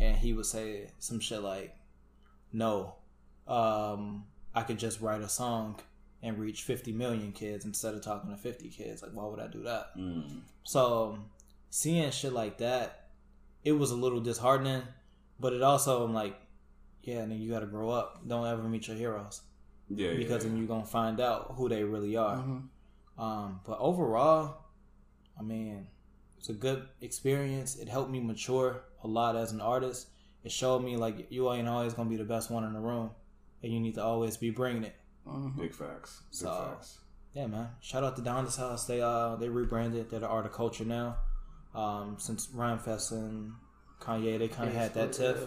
[0.01, 1.77] And he would say some shit like,
[2.53, 2.95] no,
[3.47, 4.25] um,
[4.55, 5.79] I could just write a song
[6.23, 9.03] and reach 50 million kids instead of talking to 50 kids.
[9.03, 9.97] Like, why would I do that?
[9.97, 10.41] Mm.
[10.65, 11.19] So
[11.71, 13.09] seeing shit like that,
[13.63, 14.83] it was a little disheartening,
[15.41, 16.37] but it also I'm like,
[17.03, 18.27] yeah, then you got to grow up.
[18.27, 19.43] Don't ever meet your heroes
[19.89, 20.51] Yeah, yeah, because yeah.
[20.51, 22.37] then you're gonna find out who they really are.
[22.37, 23.23] Mm-hmm.
[23.23, 24.57] Um, but overall,
[25.39, 25.87] I mean,
[26.39, 27.77] it's a good experience.
[27.77, 30.09] It helped me mature a lot as an artist.
[30.45, 33.11] It showed me like you ain't always gonna be the best one in the room,
[33.63, 34.95] and you need to always be bringing it.
[35.27, 35.61] Mm-hmm.
[35.61, 36.23] Big facts.
[36.31, 36.99] Big So- facts.
[37.35, 37.69] yeah, man.
[37.81, 38.87] Shout out to Donda's House.
[38.87, 40.11] They uh they rebranded.
[40.11, 41.17] They're the Art of Culture now.
[41.75, 43.53] Um, since Rhymefest and
[44.05, 45.39] Kanye, they kind of had that tiff.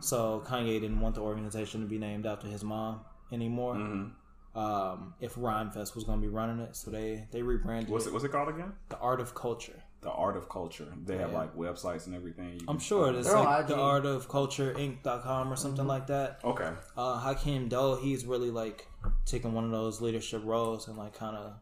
[0.00, 3.00] So Kanye didn't want the organization to be named after his mom
[3.32, 3.74] anymore.
[3.74, 4.58] Mm-hmm.
[4.58, 8.08] Um, if Rhymefest was going to be running it, so they they rebranded What's it.
[8.08, 8.12] it?
[8.12, 8.72] What's it called again?
[8.88, 9.80] The Art of Culture.
[10.00, 10.88] The Art of Culture.
[11.04, 12.54] They have like websites and everything.
[12.54, 16.40] You I'm sure it's They're like the Art of Culture Inc.com or something like that.
[16.42, 16.70] Okay.
[16.96, 18.88] uh, Hakeem Doe, he's really like
[19.26, 21.52] taking one of those leadership roles and like kind of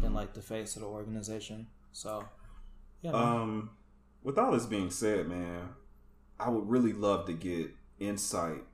[0.00, 1.66] been like the face of the organization.
[1.92, 2.24] So,
[3.02, 3.22] yeah, man.
[3.22, 3.70] Um,
[4.22, 5.68] with all this being said, man,
[6.44, 8.64] I would really love to get insight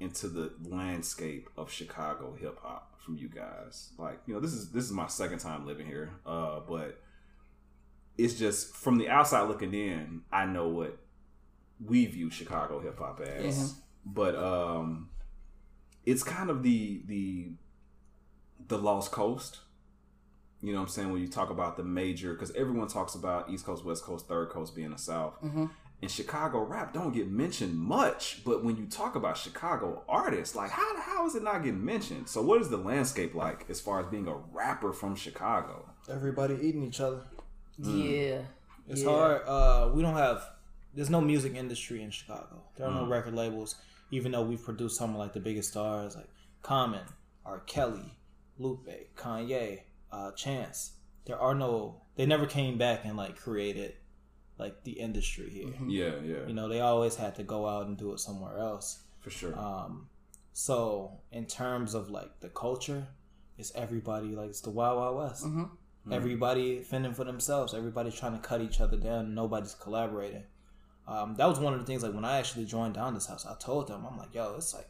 [0.00, 3.90] into the landscape of Chicago hip hop from you guys.
[3.98, 7.00] Like, you know, this is this is my second time living here, uh, but
[8.18, 10.98] it's just from the outside looking in, I know what
[11.84, 13.58] we view Chicago hip hop as.
[13.58, 13.66] Yeah.
[14.04, 15.10] But um,
[16.04, 17.50] it's kind of the the
[18.68, 19.60] the lost coast.
[20.62, 21.12] You know what I'm saying?
[21.12, 24.48] When you talk about the major, because everyone talks about East Coast, West Coast, Third
[24.48, 25.34] Coast being the South.
[25.42, 25.70] Mhm.
[26.02, 30.70] And Chicago rap don't get mentioned much, but when you talk about Chicago artists, like
[30.70, 32.28] how how is it not getting mentioned?
[32.28, 35.88] So what is the landscape like as far as being a rapper from Chicago?
[36.08, 37.22] everybody eating each other.
[37.78, 38.42] Yeah.
[38.88, 39.08] It's Yeah.
[39.10, 39.42] hard.
[39.46, 40.44] Uh, we don't have.
[40.94, 42.62] There's no music industry in Chicago.
[42.76, 43.02] There are Mm.
[43.02, 43.74] no record labels.
[44.12, 46.28] Even though we've produced some of like the biggest stars like
[46.62, 47.04] Common,
[47.44, 47.60] R.
[47.60, 48.16] Kelly,
[48.58, 49.80] Lupe, Kanye,
[50.12, 50.92] uh, Chance.
[51.24, 52.02] There are no.
[52.16, 53.94] They never came back and like created
[54.58, 55.74] like the industry here.
[55.86, 59.02] Yeah, yeah, You know, they always had to go out and do it somewhere else.
[59.20, 59.58] for sure.
[59.58, 60.08] Um,
[60.52, 63.06] so in terms of like the culture,
[63.58, 65.44] it's everybody like it's the Wild Wild West.
[65.44, 65.70] Mhm.
[66.12, 67.74] Everybody fending for themselves.
[67.74, 69.34] Everybody's trying to cut each other down.
[69.34, 70.44] Nobody's collaborating.
[71.08, 72.02] Um, that was one of the things.
[72.04, 74.88] Like when I actually joined Donda's house, I told them, I'm like, yo, it's like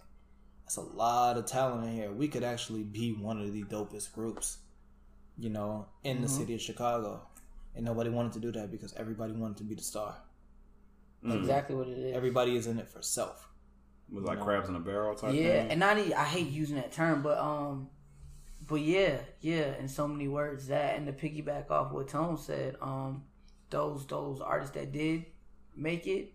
[0.66, 2.12] it's a lot of talent in here.
[2.12, 4.58] We could actually be one of the dopest groups,
[5.38, 6.36] you know, in the Mhm.
[6.38, 7.22] city of Chicago.
[7.76, 10.16] And nobody wanted to do that because everybody wanted to be the star.
[11.22, 11.38] Mhm.
[11.40, 12.16] Exactly what it is.
[12.16, 13.48] Everybody is in it for self.
[14.08, 14.44] It was like No.
[14.44, 15.70] crabs in a barrel type yeah, thing.
[15.72, 17.90] and not even, I hate using that term, but um,
[18.68, 22.76] but yeah, yeah, in so many words that, and to piggyback off what Tone said,
[22.80, 23.24] um,
[23.70, 25.26] those those artists that did
[25.74, 26.32] make it,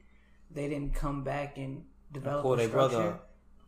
[0.52, 3.20] they didn't come back and develop pull a their brother structure.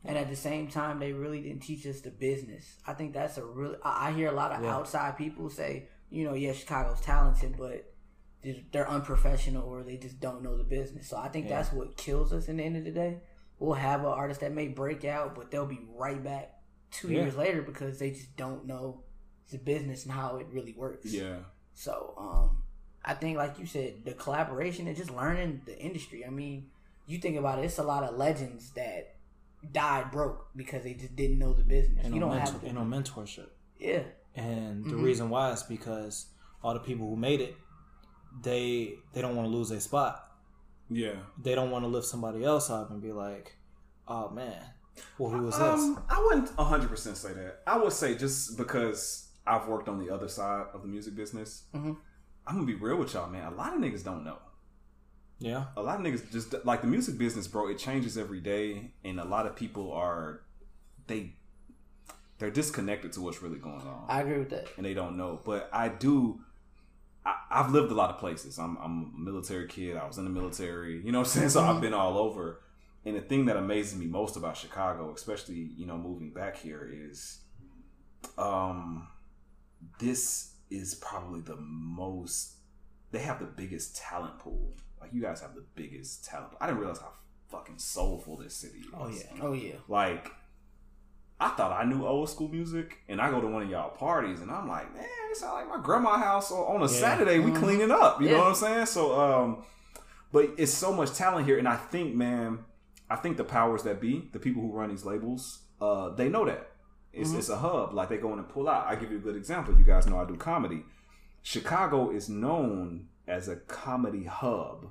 [0.05, 2.77] And at the same time, they really didn't teach us the business.
[2.85, 3.77] I think that's a real.
[3.83, 4.75] I, I hear a lot of Yeah.
[4.75, 7.91] outside people say, you know, yeah, Chicago's talented, but
[8.71, 11.07] they're- unprofessional or they just don't know the business.
[11.09, 11.57] So I think Yeah.
[11.57, 13.21] that's what kills us in the end of the day.
[13.57, 16.61] We'll have an artist that may break out, but they'll be right back
[16.91, 17.21] two Yeah.
[17.21, 19.03] years later because they just don't know
[19.49, 21.11] the business and how it really works.
[21.11, 21.39] Yeah,
[21.73, 22.63] So um,
[23.03, 26.23] I think, like you said, the collaboration and just learning the industry.
[26.25, 26.69] I mean,
[27.07, 29.15] you think about it, it's a lot of legends that
[29.71, 32.05] died broke because they just didn't know the business.
[32.05, 33.49] And you no, don't mentor, have and no mentorship.
[33.79, 34.03] yeah,
[34.35, 35.03] And the Mhm.
[35.03, 36.27] reason why is because
[36.63, 37.55] all the people who made it,
[38.41, 40.29] they they don't want to lose their spot.
[40.89, 41.15] yeah.
[41.41, 43.55] They don't want to lift somebody else up and be like,
[44.07, 44.61] "Oh man,
[45.17, 47.61] well who was this?" Um, I wouldn't 100 percent say that.
[47.65, 51.63] I would say just because I've worked on the other side of the music business,
[51.73, 51.97] Mhm.
[52.47, 53.51] I'm gonna be real with y'all, man.
[53.51, 54.37] A lot of niggas don't know.
[55.39, 57.67] yeah, A lot of niggas just like the music business, bro.
[57.67, 60.41] It changes every day, and a lot of people are
[61.07, 61.35] they
[62.39, 64.05] they're disconnected to what's really going on.
[64.07, 64.67] I agree with that.
[64.77, 65.39] and they don't know.
[65.45, 66.39] But I do.
[67.25, 68.57] I, I've lived a lot of places.
[68.59, 69.95] I'm, I'm a military kid.
[69.97, 71.01] I was in the military.
[71.03, 71.49] You know what I'm saying?
[71.49, 72.61] So I've been all over.
[73.05, 76.89] And the thing that amazes me most about Chicago, especially you know moving back here,
[76.91, 77.39] is,
[78.37, 79.07] um,
[79.99, 82.53] this is probably the most.
[83.11, 84.73] They have the biggest talent pool.
[84.99, 86.53] Like you guys have the biggest talent.
[86.59, 87.11] I didn't realize how
[87.49, 88.85] fucking soulful this city is.
[88.97, 89.41] Oh, yeah.
[89.41, 90.31] Oh yeah, Like,
[91.39, 94.39] I thought I knew old school music, and I go to one of y'all parties,
[94.41, 96.87] and I'm like, man, it sound like my grandma house on a Yeah.
[96.87, 97.39] Saturday.
[97.39, 97.55] We Mhm.
[97.59, 98.21] cleaning up.
[98.21, 98.85] You know what I'm saying?
[98.85, 99.63] So, um,
[100.31, 102.65] but it's so much talent here, and I think, man,
[103.09, 106.45] I think the powers that be, the people who run these labels, uh, they know
[106.45, 106.69] that.
[107.11, 107.37] It's, Mhm.
[107.39, 107.93] it's a hub.
[107.93, 108.87] Like they go in and pull out.
[108.87, 109.77] I give you a good example.
[109.77, 110.83] You guys know I do comedy.
[111.43, 114.87] Chicago is known as a comedy hub.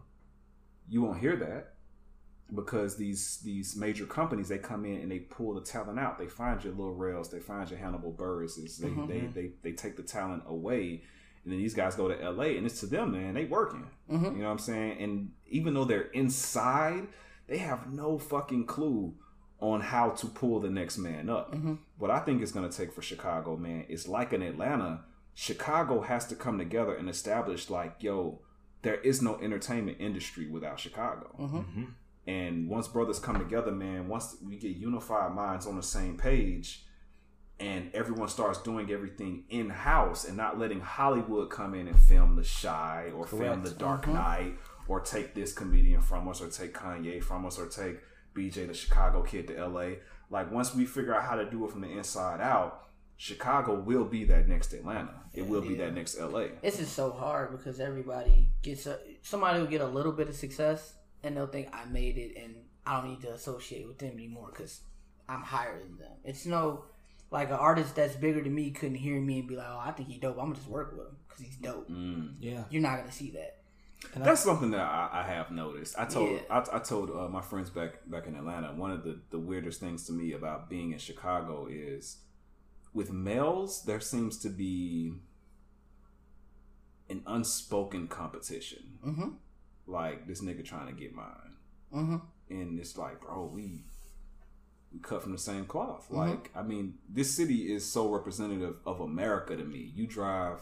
[0.89, 1.75] You won't hear that
[2.55, 6.19] because these these major companies they come in and they pull the talent out.
[6.19, 9.09] They find your Lil Rels, they find your Hannibal Buress's, they, Mhm.
[9.09, 11.03] they they they take the talent away,
[11.45, 12.57] and then these guys go to L.A.
[12.57, 13.35] and it's to them, man.
[13.35, 13.87] They working.
[14.11, 14.37] Mhm.
[14.37, 14.99] You know what I'm saying?
[15.03, 17.09] And even though they're inside,
[17.47, 19.15] they have no fucking clue
[19.61, 21.55] on how to pull the next man up.
[21.55, 21.79] Mhm.
[21.99, 26.01] What I think it's going to take for Chicago, man, is like in Atlanta, Chicago
[26.01, 28.41] has to come together and establish, like, yo,
[28.83, 31.35] there is no entertainment industry without Chicago.
[31.39, 31.93] Mhm.
[32.27, 36.85] And once brothers come together, man, once we get unified minds on the same page,
[37.59, 42.35] and everyone starts doing everything in house and not letting Hollywood come in and film
[42.37, 44.15] The Chi or film The Dark mm-hmm.
[44.15, 44.59] Knight
[44.89, 48.01] or take this comedian from us or take Kanye from us or take
[48.35, 49.97] BJ the Chicago kid to LA.
[50.31, 54.05] Like once we figure out how to do it from the inside out, Chicago will
[54.05, 55.15] be that next Atlanta.
[55.33, 56.47] It will be that next LA.
[56.63, 60.35] This is so hard because everybody gets a somebody will get a little bit of
[60.35, 62.55] success and they'll think I made it and
[62.87, 64.81] I don't need to associate with them anymore because
[65.29, 66.13] I'm higher than them.
[66.25, 66.85] It's no
[67.31, 69.93] like an artist that's bigger than me couldn't hear me and be like, oh, I
[69.93, 70.37] think he's dope.
[70.39, 71.89] I'm gonna just work with him because he's dope.
[72.41, 72.65] Yeah.
[72.71, 73.59] You're not gonna see that.
[74.17, 75.99] That's something that I, I have noticed.
[75.99, 76.41] I told Yeah.
[76.51, 78.73] I, I told uh, my friends back back in Atlanta.
[78.75, 82.19] One of the the weirdest things to me about being in Chicago is
[82.93, 85.15] with males there seems to be
[87.09, 88.99] an unspoken competition.
[89.07, 89.29] Mm-hmm.
[89.87, 91.57] Like this nigga trying to get mine,
[91.95, 92.17] Mm-hmm.
[92.51, 93.85] and it's like, bro, we
[94.93, 96.07] we cut from the same cloth.
[96.11, 99.91] Like, I mean, this city is so representative of America to me.
[99.95, 100.59] You drive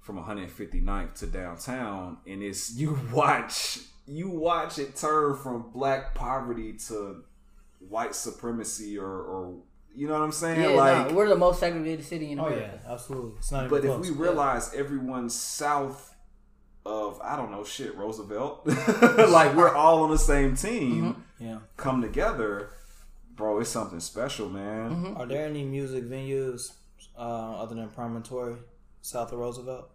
[0.00, 6.74] from 159th to downtown, and it's you watch you watch it turn from black poverty
[6.88, 7.24] to
[7.80, 9.56] white supremacy, or or
[9.94, 10.60] you know what I'm saying?
[10.60, 12.80] Yeah, like, no, we're the most segregated city in Oh America.
[12.84, 13.32] yeah, absolutely.
[13.38, 14.10] It's not even but if close.
[14.10, 16.14] we realize everyone's south
[16.86, 18.66] of I don't know shit Roosevelt,
[19.28, 21.58] like we're all on the same team, yeah.
[21.76, 22.70] come together,
[23.34, 23.58] bro.
[23.60, 25.14] It's something special, man.
[25.16, 26.72] Are there any music venues
[27.18, 28.56] uh, other than Promontory,
[29.02, 29.90] south of Roosevelt?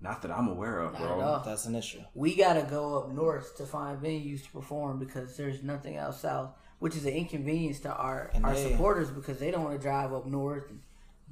[0.00, 1.42] Not that I'm aware of, Not bro.
[1.44, 2.00] That's an issue.
[2.14, 6.50] We gotta go up north to find venues to perform because there's nothing else south,
[6.78, 9.82] which is an inconvenience to our And our they- supporters because they don't want to
[9.82, 10.80] drive up north and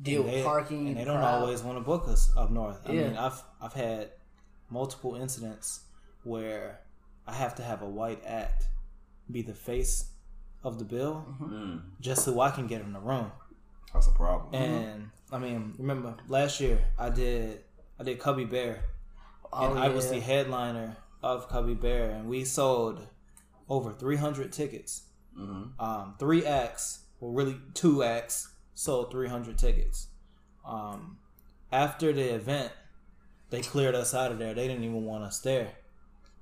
[0.00, 1.42] deal And with they, parking and they don't crowd.
[1.42, 2.80] always want to book us up north.
[2.86, 3.08] I Yeah.
[3.08, 4.10] mean, I've I've had
[4.72, 5.80] multiple incidents
[6.24, 6.80] where
[7.26, 8.66] I have to have a white act
[9.30, 10.10] be the face
[10.64, 13.30] of the bill Mm, just so I can get in the room.
[13.92, 14.54] that's a problem.
[14.54, 17.60] And I mean, remember last year I did
[18.00, 18.84] I did Cubby Bear,
[19.52, 23.06] Oh, and I was the headliner of Cubby Bear, and we sold
[23.68, 25.02] over 300 tickets.
[25.38, 25.72] Mhm.
[25.78, 30.08] Um, three acts, well, really two acts, sold 300 tickets.
[30.64, 31.18] Um,
[31.70, 32.72] after the event,
[33.52, 34.54] they cleared us out of there.
[34.54, 35.68] They didn't even want us there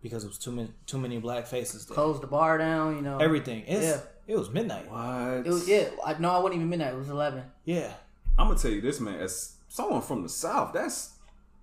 [0.03, 1.95] because it was too many too many black faces there.
[1.95, 2.97] close the bar down.
[2.97, 3.65] You know, Everything.
[3.67, 4.01] It's, Yeah.
[4.27, 4.89] It was midnight.
[4.91, 5.45] What?
[5.47, 5.89] It was yeah.
[6.07, 6.95] I, no, I wasn't even midnight.
[6.95, 7.43] It was eleven.
[7.65, 7.93] Yeah.
[8.39, 9.21] I'm gonna tell you this, man.
[9.21, 11.15] As someone from the south, that's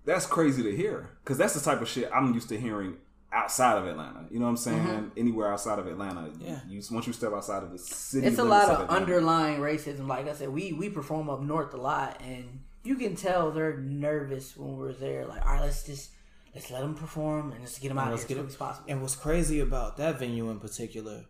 [0.04, 2.98] that's crazy to hear because that's the type of shit I'm used to hearing
[3.32, 4.26] outside of Atlanta.
[4.30, 4.78] You know what I'm saying?
[4.86, 5.08] Mm-hmm.
[5.18, 6.60] Anywhere outside of Atlanta, Yeah.
[6.68, 10.06] You once you step outside of the city, It's a lot of Atlanta- underlying racism.
[10.06, 13.76] Like I said, we we perform up north a lot, and you can tell they're
[13.78, 15.26] nervous when we're there.
[15.26, 16.10] Like, all right, let's just
[16.54, 18.40] let's let them perform and let's get them out Let's here as it.
[18.42, 18.86] quick as possible.
[18.88, 21.24] And what's crazy about that venue in particular,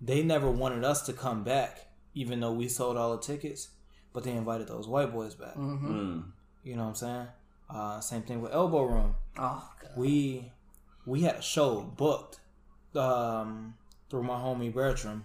[0.00, 3.68] they never wanted us to come back, even though we sold all the tickets.
[4.12, 5.54] But they invited those white boys back.
[5.54, 6.24] Mm.
[6.64, 7.26] You know what I'm saying?
[7.70, 9.14] Uh, same thing with Elbow Room.
[9.38, 9.90] Oh god.
[9.96, 10.50] We
[11.06, 12.40] we had a show booked
[12.96, 13.74] um,
[14.10, 15.24] through my homie Bertram,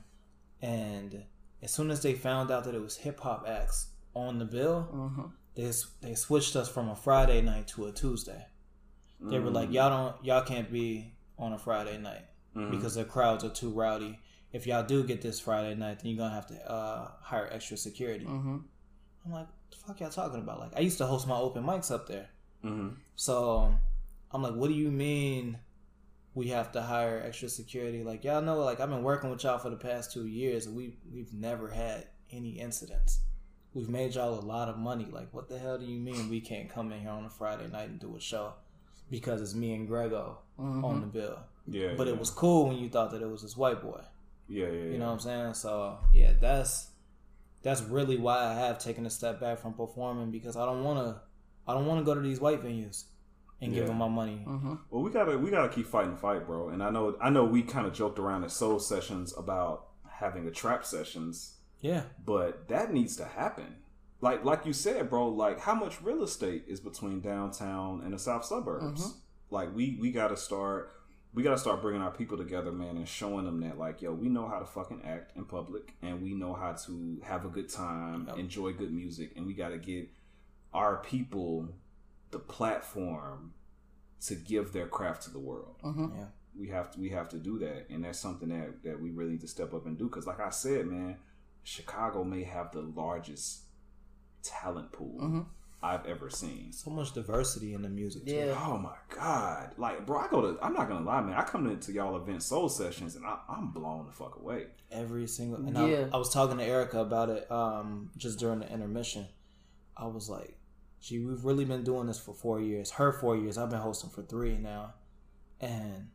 [0.61, 1.23] and
[1.63, 4.87] as soon as they found out that it was hip hop acts on the bill,
[4.93, 5.31] Mhm.
[5.55, 8.45] They they switched us from a Friday night to a Tuesday.
[9.21, 12.25] They were like, y'all don't, y'all can't be on a Friday night
[12.71, 14.19] because the crowds are too rowdy.
[14.51, 17.75] If y'all do get this Friday night, then you're gonna have to uh, hire extra
[17.77, 18.25] security.
[18.25, 18.63] Mhm.
[19.25, 20.59] I'm like, what the fuck y'all talking about?
[20.59, 22.29] Like, I used to host my open mics up there,
[22.61, 23.73] hmm so
[24.31, 25.57] I'm like, what do you mean?
[26.35, 28.03] We have to hire extra security?
[28.03, 30.75] Like, y'all know, like I've been working with y'all for the past two years, and
[30.75, 33.19] we we've never had any incidents.
[33.75, 35.05] We've made y'all a lot of money.
[35.11, 37.67] Like, what the hell do you mean we can't come in here on a Friday
[37.67, 38.53] night and do a show
[39.11, 41.37] because it's me and Grego on the bill?
[41.67, 42.13] Yeah, But yeah.
[42.13, 44.01] it was cool when you thought that it was this white boy.
[44.47, 44.83] yeah, yeah, yeah.
[44.93, 45.53] You know what I'm saying?
[45.55, 46.89] So yeah, that's
[47.63, 50.99] that's really why I have taken a step back from performing because I don't want
[51.05, 51.21] to
[51.67, 53.05] I don't want to go to these white venues
[53.59, 53.87] and give Yeah.
[53.89, 54.43] them my money.
[54.47, 54.79] Mhm.
[54.91, 56.69] Well, we gotta we gotta keep fighting the fight, bro.
[56.69, 60.47] And I know I know we kind of joked around at Soul Sessions about having
[60.47, 63.75] a trap sessions, Yeah, but that needs to happen.
[64.21, 65.27] Like like you said, bro.
[65.27, 69.13] Like how much real estate is between downtown and the south suburbs?
[69.51, 70.91] Like we we gotta start.
[71.33, 74.29] We gotta start bringing our people together, man, and showing them that, like, yo, we
[74.29, 77.67] know how to fucking act in public, and we know how to have a good
[77.67, 78.37] time, Yep.
[78.37, 80.09] enjoy good music, and we gotta get
[80.73, 81.67] our people
[82.31, 83.53] the platform
[84.21, 85.75] to give their craft to the world.
[85.83, 86.15] Mhm.
[86.17, 86.27] yeah,
[86.57, 89.31] We have to we have to do that, and that's something that that we really
[89.31, 90.05] need to step up and do.
[90.05, 91.17] Because, like I said, man,
[91.65, 93.63] Chicago may have the largest
[94.43, 95.19] talent pool.
[95.19, 95.45] Mhm.
[95.81, 96.71] I've ever seen.
[96.71, 98.25] So much diversity in the music.
[98.25, 98.33] Too.
[98.35, 98.59] Yeah.
[98.67, 99.73] Oh my god!
[99.77, 100.63] Like, bro, I go to.
[100.63, 101.35] I'm not gonna lie, man.
[101.35, 104.67] I come into y'all event soul sessions, and I, I'm blown the fuck away.
[104.91, 105.57] Every single.
[105.65, 106.07] And Yeah.
[106.11, 109.27] I, I was talking to Erica about it um, just during the intermission.
[109.97, 110.57] I was like,
[111.01, 112.91] "Gee, we've really been doing this for four years.
[112.91, 113.57] Her four years.
[113.57, 114.93] I've been hosting for three now."
[115.59, 116.09] And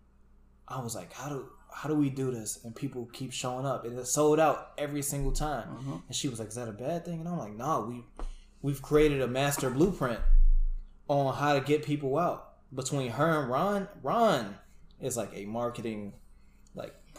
[0.66, 3.84] I was like, "How do how do we do this?" And people keep showing up.
[3.84, 5.68] and It's sold out every single time.
[5.68, 5.96] Mm-hmm.
[6.06, 8.04] And she was like, "Is that a bad thing?" And I'm like, "No, we
[8.62, 10.20] we've created a master blueprint
[11.08, 14.56] on how to get people out." Between her and Ron, Ron
[15.00, 16.14] is like a marketing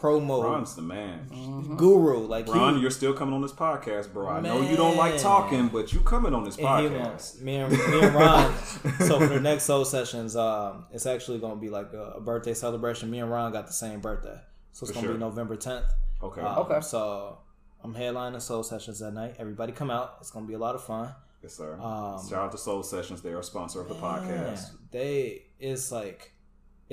[0.02, 1.28] promo Ron's the man.
[1.30, 1.76] Mm-hmm.
[1.76, 2.26] guru.
[2.26, 4.28] Like he- Ron, you're still coming on this podcast, bro.
[4.28, 7.00] I know you don't like talking, but you coming on this and podcast.
[7.00, 8.54] wants me and, me and Ron.
[8.98, 12.20] so for the next soul sessions, um, it's actually going to be like a, a
[12.20, 13.10] birthday celebration.
[13.10, 14.38] Me and Ron got the same birthday,
[14.72, 15.14] so it's For going to sure.
[15.14, 15.86] be November 10th.
[16.22, 16.40] Okay.
[16.40, 16.80] Um, Okay.
[16.80, 17.38] So
[17.84, 19.36] I'm headlining soul sessions that night.
[19.38, 20.16] Everybody come out.
[20.20, 21.14] It's going to be a lot of fun.
[21.42, 21.74] yes, sir.
[21.80, 23.22] Um, Shout out to Soul Sessions.
[23.22, 24.70] They're a sponsor of the podcast.
[24.90, 26.31] They it's like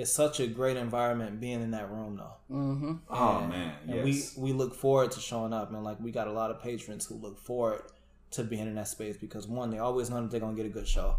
[0.01, 2.55] it's such a great environment being in that room though.
[2.55, 2.93] Mm-hmm.
[3.09, 4.35] Oh And- man, and yes.
[4.37, 7.05] we we look forward to showing up, and like we got a lot of patrons
[7.05, 7.81] who look forward
[8.31, 10.69] to being in that space because one, they always know that they're gonna get a
[10.79, 11.15] good show.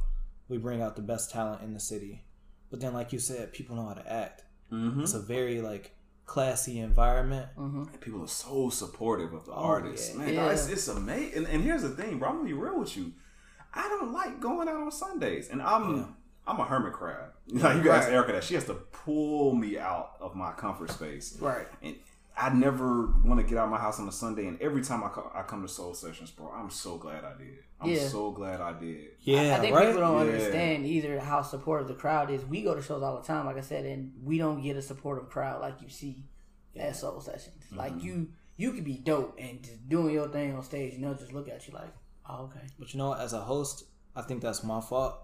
[0.49, 2.25] We bring out the best talent in the city,
[2.71, 4.43] but then like you said, people know how to act.
[4.71, 5.95] hmm It's a very like
[6.27, 7.49] classy environment.
[7.59, 7.83] Mm-hmm.
[7.93, 10.11] And people are so supportive of the Oh, artists.
[10.13, 10.19] yeah.
[10.19, 10.51] Man, Yeah.
[10.53, 11.39] it's, it's amazing.
[11.39, 12.29] And, and here's the thing, bro.
[12.29, 13.13] I'm gonna be real with you.
[13.75, 16.05] I don't like going out on Sundays, and I'm Yeah.
[16.51, 17.33] I'm a hermit crab.
[17.53, 18.13] Like you guys, Right.
[18.15, 21.37] Erica, that she has to pull me out of my comfort space.
[21.41, 21.67] Right.
[21.83, 21.97] And
[22.37, 24.47] I never want to get out of my house on a Sunday.
[24.47, 27.37] And every time I, co- I come to Soul Sessions, bro, I'm so glad I
[27.37, 27.59] did.
[27.81, 28.07] I'm Yeah.
[28.09, 29.09] so glad I did.
[29.21, 29.87] Yeah, I think right.
[29.87, 30.33] people don't Yeah.
[30.33, 32.45] understand either how supportive the crowd is.
[32.45, 34.83] We go to shows all the time, like I said, and we don't get a
[34.83, 36.25] supportive crowd like you see
[36.77, 37.65] at Soul Sessions.
[37.67, 37.77] Mm-hmm.
[37.79, 41.15] Like you, you could be dope and just doing your thing on stage, and they'll
[41.15, 41.93] just look at you like,
[42.29, 43.85] "Oh, okay." But you know, as a host,
[44.15, 45.17] I think that's my fault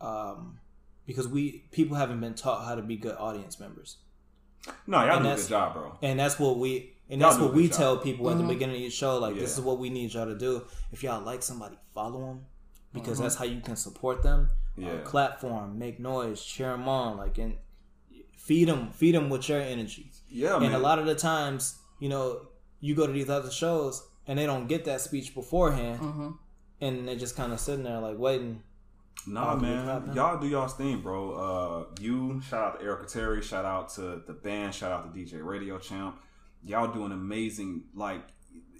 [0.00, 0.58] um,
[1.06, 3.98] because we people haven't been taught how to be good audience members.
[4.86, 5.98] No, y'all And do a that's- good job, bro.
[6.02, 7.76] And that's what we and Y'all that's what we job.
[7.76, 8.48] tell people at the Mhm.
[8.48, 9.18] beginning of each show.
[9.18, 10.62] Like this is what we need y'all to do.
[10.92, 12.46] If y'all like somebody, follow them
[12.92, 13.22] because Mm-hmm.
[13.24, 14.50] that's how you can support them.
[14.78, 14.98] Uh, Yeah.
[15.04, 17.58] clap for them, make noise, cheer them on, like and
[18.36, 20.10] feed them, feed them with your energy.
[20.28, 20.74] Yeah, and man.
[20.74, 22.46] a lot of the times, you know,
[22.80, 26.30] you go to these other shows and they don't get that speech beforehand, Mm-hmm.
[26.80, 28.62] and they're just kind of sitting there like waiting.
[29.26, 30.16] Nah, man, good clap, man.
[30.16, 31.32] y'all do y'all's thing, bro.
[31.32, 35.18] Uh, you shout out to Erica Terry, shout out to the band, shout out to
[35.20, 36.16] DJ Radio Champ.
[36.64, 37.84] Y'all doing amazing.
[37.94, 38.22] Like,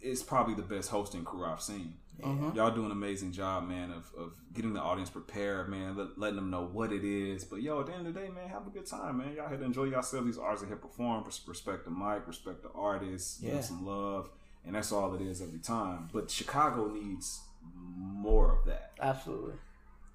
[0.03, 1.95] it's probably the best hosting crew I've seen.
[2.21, 2.55] Mhm.
[2.55, 6.37] Y'all do an amazing job, man, of, of getting the audience prepared, man, let, letting
[6.37, 7.45] them know what it is.
[7.45, 9.35] But yo, at the end of the day, man, have a good time, man.
[9.35, 10.27] Y'all here to enjoy yourselves.
[10.27, 11.25] These artists are here to perform.
[11.47, 14.29] Respect the mic, respect the artists, give them some love,
[14.65, 16.09] and that's all it is every time.
[16.13, 17.41] But Chicago needs
[17.75, 18.93] more of that.
[19.01, 19.55] Absolutely.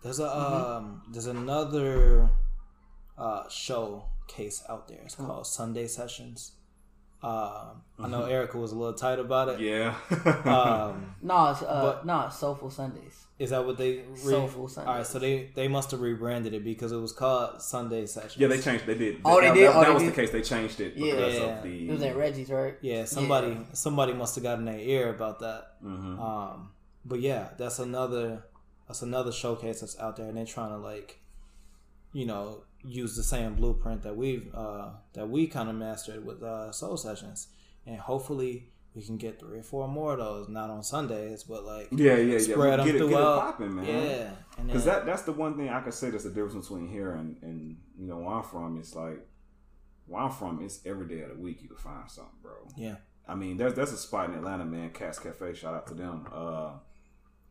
[0.07, 0.71] There's a Mm-hmm.
[0.71, 2.29] um, there's another
[3.17, 4.99] uh, showcase out there.
[5.03, 6.53] It's called Sunday Sessions.
[7.21, 9.59] Um, I know Erica was a little tight about it.
[9.59, 10.39] Mm-hmm.
[10.39, 10.53] Yeah.
[10.53, 13.25] Um, No, it's uh, But- no, it's Soulful Sundays.
[13.37, 13.97] is that what they?
[13.97, 14.87] Re- Soulful Sundays.
[14.89, 18.37] All right, so they they must have rebranded it because it was called Sunday Sessions.
[18.37, 18.85] Yeah, they changed.
[18.85, 19.19] They did.
[19.25, 19.67] Oh, they did?
[19.67, 20.11] That, Oh, that they was did?
[20.13, 20.29] the case.
[20.31, 21.15] They changed it Yeah.
[21.15, 21.41] because Yeah.
[21.57, 21.89] of the.
[21.89, 22.75] It was at Reggie's, right?
[22.81, 23.63] Yeah, somebody Yeah.
[23.73, 25.83] somebody must have gotten their ear about that.
[25.83, 26.17] Mhm.
[26.21, 26.69] Um,
[27.03, 28.43] but yeah, that's another
[28.87, 31.19] that's another showcase that's out there, and they're trying to like,
[32.13, 36.41] you know, use the same blueprint that we've uh, that we kind of mastered with
[36.43, 37.47] uh, Soul Sessions,
[37.85, 40.49] and hopefully we can get three or four more of those.
[40.49, 42.37] Not on Sundays, but like Yeah, yeah, yeah.
[42.39, 43.41] spread them Get it, get it throughout.
[43.41, 43.85] popping, man.
[43.85, 46.87] Yeah, and Because that that's the one thing I can say that's the difference between
[46.87, 48.77] here and and you know where I'm from.
[48.79, 49.27] It's like
[50.07, 52.53] where I'm from, it's every day of the week you can find something, bro.
[52.77, 52.95] yeah,
[53.27, 55.53] I mean, there's there's a spot in Atlanta, man, Cats Cafe.
[55.53, 56.25] Shout out to them.
[56.33, 56.71] Uh,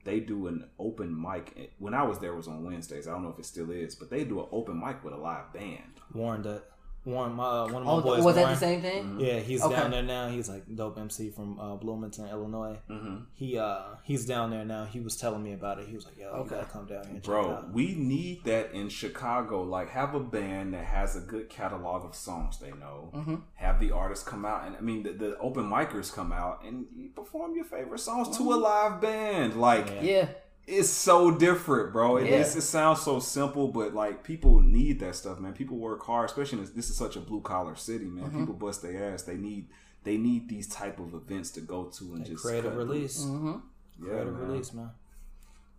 [0.06, 1.72] they do an open mic.
[1.78, 3.06] When I was there, it was on Wednesdays.
[3.06, 5.18] I don't know if it still is, but they do an open mic with a
[5.18, 6.00] live band.
[6.14, 6.64] Warren that
[7.06, 8.24] Warren, my one of my Oh, boys.
[8.24, 9.04] was that the same thing?
[9.04, 9.20] Mm-hmm.
[9.20, 9.76] Yeah, he's Okay.
[9.76, 10.28] down there now.
[10.28, 12.78] He's like dope MC from uh, Bloomington, Illinois.
[12.90, 13.16] Mm-hmm.
[13.32, 14.84] He uh he's down there now.
[14.86, 15.86] He was telling me about it.
[15.88, 16.42] He was like, "Yo, Okay.
[16.42, 19.62] you gotta come down here, and check it Bro, out." we need that in Chicago.
[19.62, 23.10] Like, have a band that has a good catalog of songs they know.
[23.14, 23.36] Mm-hmm.
[23.54, 26.86] Have the artists come out, and I mean, the, the open micers come out and
[26.96, 28.52] you perform your favorite songs to Mm-hmm.
[28.52, 29.54] a live band.
[29.60, 30.02] Like, Yeah.
[30.02, 30.28] Yeah.
[30.66, 32.16] It's so different, bro.
[32.16, 32.30] It, Yeah.
[32.36, 35.52] it's- it sounds so simple, but like people need that stuff, man.
[35.52, 38.24] People work hard, especially in this, this is such a blue collar city, man.
[38.26, 38.40] Mm-hmm.
[38.40, 39.22] People bust their ass.
[39.22, 39.68] They need
[40.04, 43.22] they need these type of events to go to and Hey, just creative cut release,
[43.24, 43.46] Mm-hmm.
[43.46, 43.60] loose.
[44.00, 44.48] Yeah, creative man.
[44.48, 44.90] release, man.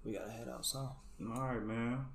[0.03, 0.81] We gotta head out soon.
[1.33, 2.05] All right, man.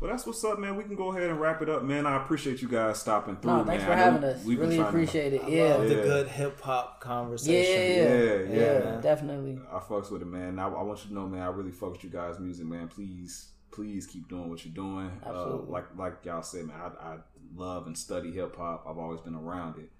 [0.00, 0.76] Well, that's what's up, man.
[0.76, 2.06] We can go ahead and wrap it up, man.
[2.06, 3.58] I appreciate you guys stopping through.
[3.58, 3.90] No, thanks man.
[3.90, 4.42] for having us.
[4.44, 5.42] we've Really trying to- appreciate it.
[5.44, 5.76] I Yeah.
[5.76, 6.02] the Yeah.
[6.02, 7.06] good hip hop yeah.
[7.06, 7.96] conversation.
[8.48, 8.56] Yeah.
[8.56, 8.78] Yeah, yeah.
[8.92, 9.00] man.
[9.02, 9.60] definitely.
[9.70, 10.58] I fucks with it, man.
[10.58, 11.42] I, I want you to know, man.
[11.42, 12.88] I really fucks with you guys' music, man.
[12.88, 15.10] Please, please keep doing what you're doing.
[15.22, 15.70] Uh, Absolutely.
[15.70, 16.76] like like y'all said, man.
[16.80, 17.16] I, I
[17.54, 18.86] love and study hip hop.
[18.88, 19.90] I've always been around it,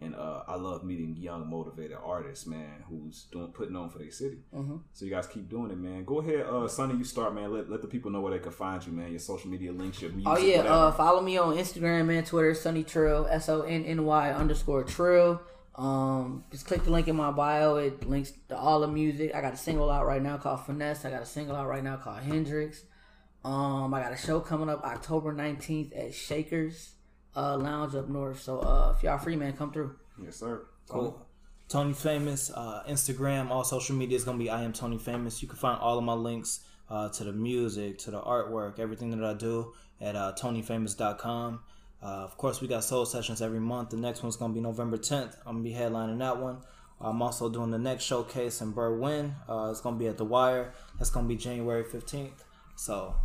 [0.00, 4.10] and uh, I love meeting young, motivated artists, man, who's doing putting on for their
[4.10, 4.38] city.
[4.54, 4.82] Mhm.
[4.92, 6.04] So you guys keep doing it, man.
[6.04, 6.96] Go ahead, uh, Sonny.
[6.96, 7.52] You start, man.
[7.52, 9.10] Let, let the people know where they can find you, man.
[9.10, 10.32] Your social media links, your music.
[10.32, 14.04] Oh yeah, uh, follow me on Instagram and Twitter, Sonny Trill, S O N N
[14.04, 15.40] Y underscore Trill.
[15.76, 17.76] Um, just click the link in my bio.
[17.76, 19.34] It links to all the music.
[19.34, 21.04] I got a single out right now called Finesse.
[21.04, 22.82] I got a single out right now called Hendrix.
[23.44, 26.95] Um, I got a show coming up October nineteenth at Shakers
[27.36, 28.40] uh, Lounge up north.
[28.42, 29.96] So uh, if y'all free, man, come through.
[30.22, 30.66] yes, sir.
[30.88, 31.26] Cool.
[31.68, 35.42] Tony Famous, uh, Instagram, all social media is gonna be I am Tony Famous.
[35.42, 39.10] You can find all of my links uh, to the music, to the artwork, everything
[39.10, 41.60] that I do at uh, TonyFamous.com.
[42.02, 43.90] Uh, of course, we got soul sessions every month.
[43.90, 45.36] The next one's gonna be November 10th.
[45.44, 46.58] I'm gonna be headlining that one.
[47.00, 49.34] I'm also doing the next showcase in Berwyn.
[49.48, 50.72] Uh, it's gonna be at the Wire.
[50.98, 52.44] That's gonna be January 15th.
[52.76, 53.16] So,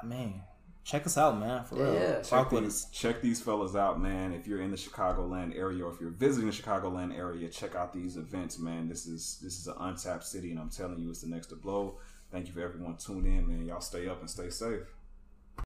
[0.00, 0.42] I mean,
[0.84, 1.64] check us out, man.
[1.64, 2.22] For real, Yeah.
[2.30, 4.32] rock check these, check these fellas out, man.
[4.32, 7.92] If you're in the Chicagoland area or if you're visiting the Chicagoland area, check out
[7.92, 8.88] these events, man.
[8.88, 11.56] This is this is an untapped city, and I'm telling you, it's the next to
[11.56, 11.98] blow.
[12.30, 13.64] Thank you for everyone tuning in, man.
[13.66, 14.80] Y'all stay up and stay safe.